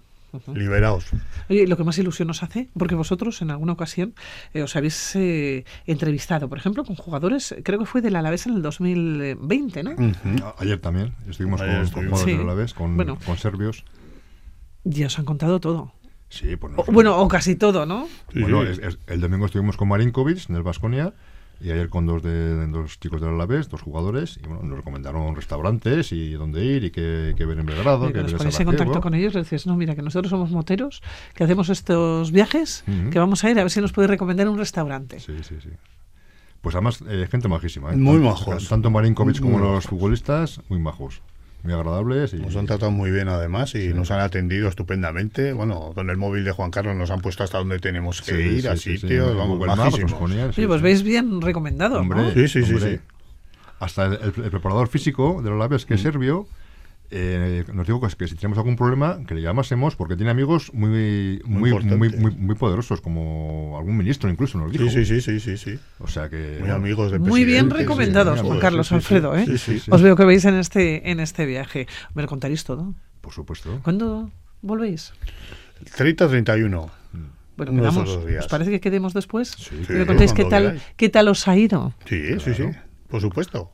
[0.53, 1.07] liberados.
[1.49, 4.15] Oye, y lo que más ilusión nos hace, porque vosotros en alguna ocasión
[4.53, 8.55] eh, os habéis eh, entrevistado, por ejemplo, con jugadores, creo que fue del Alavés en
[8.57, 9.91] el 2020, ¿no?
[10.45, 12.21] A- Ayer también estuvimos Ayer con, estuvimos.
[12.21, 12.39] con jugadores Sí.
[12.39, 13.19] de la vez, con, Bueno.
[13.25, 13.85] con serbios.
[14.83, 15.93] Ya os han contado todo.
[16.31, 18.09] Sí, pues O- nos- bueno, o casi todo, ¿no?
[18.33, 18.71] Sí, Bueno, sí.
[18.73, 21.13] es- es- el domingo estuvimos con Marinkovic en el Vasconia
[21.65, 25.35] y ayer con dos de dos chicos del Alavés, dos jugadores, y bueno, nos recomendaron
[25.35, 28.61] restaurantes y dónde ir y qué, qué ver en Belgrado, que ver os en ponéis
[28.61, 31.03] en contacto con ellos, les decís, no, mira, que nosotros somos moteros,
[31.35, 33.09] que hacemos estos viajes, Ujú.
[33.11, 35.21] que vamos a ir a ver si nos puede recomendar un restaurante.
[35.21, 35.71] Sí, sí, sí.
[36.61, 37.93] Pues además, eh, gente majísima.
[37.93, 37.97] ¿eh?
[37.97, 38.69] Muy Tanto- majos.
[38.69, 39.87] Tanto Marinkovic como Muy los majos.
[39.87, 41.23] futbolistas, muy majos.
[41.65, 42.35] Muy agradables.
[42.35, 45.53] Y, Nos han tratado muy bien además y nos han atendido estupendamente.
[45.55, 48.39] Bueno, con el móvil de Juan Carlos nos han puesto hasta donde tenemos que Sí,
[48.43, 48.99] ir, sí, a sí, sí.
[48.99, 50.11] sitios, vamos, majísimos.
[50.55, 50.85] sí, Oye, pues sí.
[50.85, 52.31] veis bien recomendados, Hombre, ¿no?
[52.33, 52.97] Sí, sí, sí, hombre.
[52.97, 53.01] sí.
[53.81, 55.87] Hasta el, el- preparador físico de los Mm.
[55.89, 56.47] que es serbio,
[57.11, 60.89] eh, nos dijo que, si tenemos algún problema, que le llamásemos, porque tiene amigos muy
[60.89, 62.19] muy, muy, importante.
[62.19, 64.85] muy, muy poderosos, como algún ministro incluso nos dijo.
[64.85, 65.79] Sí, sí, sí, sí, sí, sí.
[65.99, 66.59] O sea que...
[66.61, 69.41] Muy amigos del Muy bien sí, recomendados, sí, Juan Carlos sí, sí, Alfredo, sí.
[69.43, 69.45] ¿eh?
[69.47, 69.91] Sí, sí, sí.
[69.91, 71.87] Os veo que veis en este, en este viaje.
[72.15, 72.95] Me lo contaréis todo.
[73.21, 73.81] Por supuesto.
[73.83, 74.31] ¿Cuándo
[74.63, 75.13] volvéis?
[75.97, 76.91] 30-31.
[77.57, 78.45] Bueno, Uno de esos quedamos.
[78.45, 79.51] ¿Os parece que quedemos después?
[79.57, 81.95] Sí, Sí, me contáis qué tal, qué tal os ha ido.
[82.07, 82.77] Sí, sí, sí, Claro.
[83.09, 83.71] por supuesto.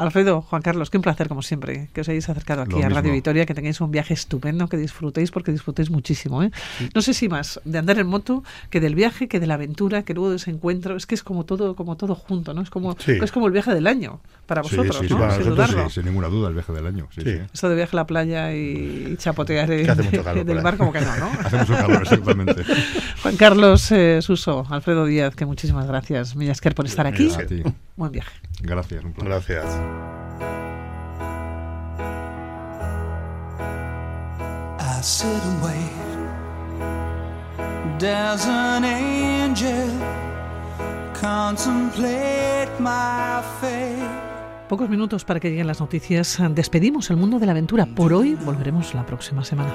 [0.00, 3.12] Alfredo, Juan Carlos, qué un placer como siempre que os hayáis acercado aquí a Radio
[3.12, 6.42] Vitoria, que tengáis un viaje estupendo, que disfrutéis porque disfrutéis muchísimo.
[6.42, 6.50] ¿eh?
[6.94, 10.02] No sé si más de andar en moto que del viaje, que de la aventura,
[10.02, 10.96] que luego de ese encuentro.
[10.96, 12.62] Es que es como todo, como todo junto, ¿no?
[12.62, 15.30] Es como, es como el viaje del año para vosotros, sí, ¿no?
[15.30, 15.90] sin, dudarlo.
[15.90, 17.06] sin ninguna duda el viaje del año.
[17.52, 21.26] Esto de viaje a la playa y chapotear en, del mar como que no, ¿no?
[21.44, 22.64] Hacemos un calor, exactamente.
[23.22, 27.30] Juan Carlos eh, Suso, Alfredo Díaz, que muchísimas gracias, Millasker, por estar aquí.
[28.00, 28.32] Buen viaje.
[28.62, 29.04] Gracias.
[29.18, 29.66] Gracias.
[34.80, 35.90] I sit and wait.
[37.98, 39.90] Does an angel
[41.12, 44.08] contemplate my fate?
[44.66, 46.38] Pocos minutos para que lleguen las noticias.
[46.54, 47.84] Despedimos el mundo de la aventura.
[47.84, 49.74] Por hoy volveremos la próxima semana.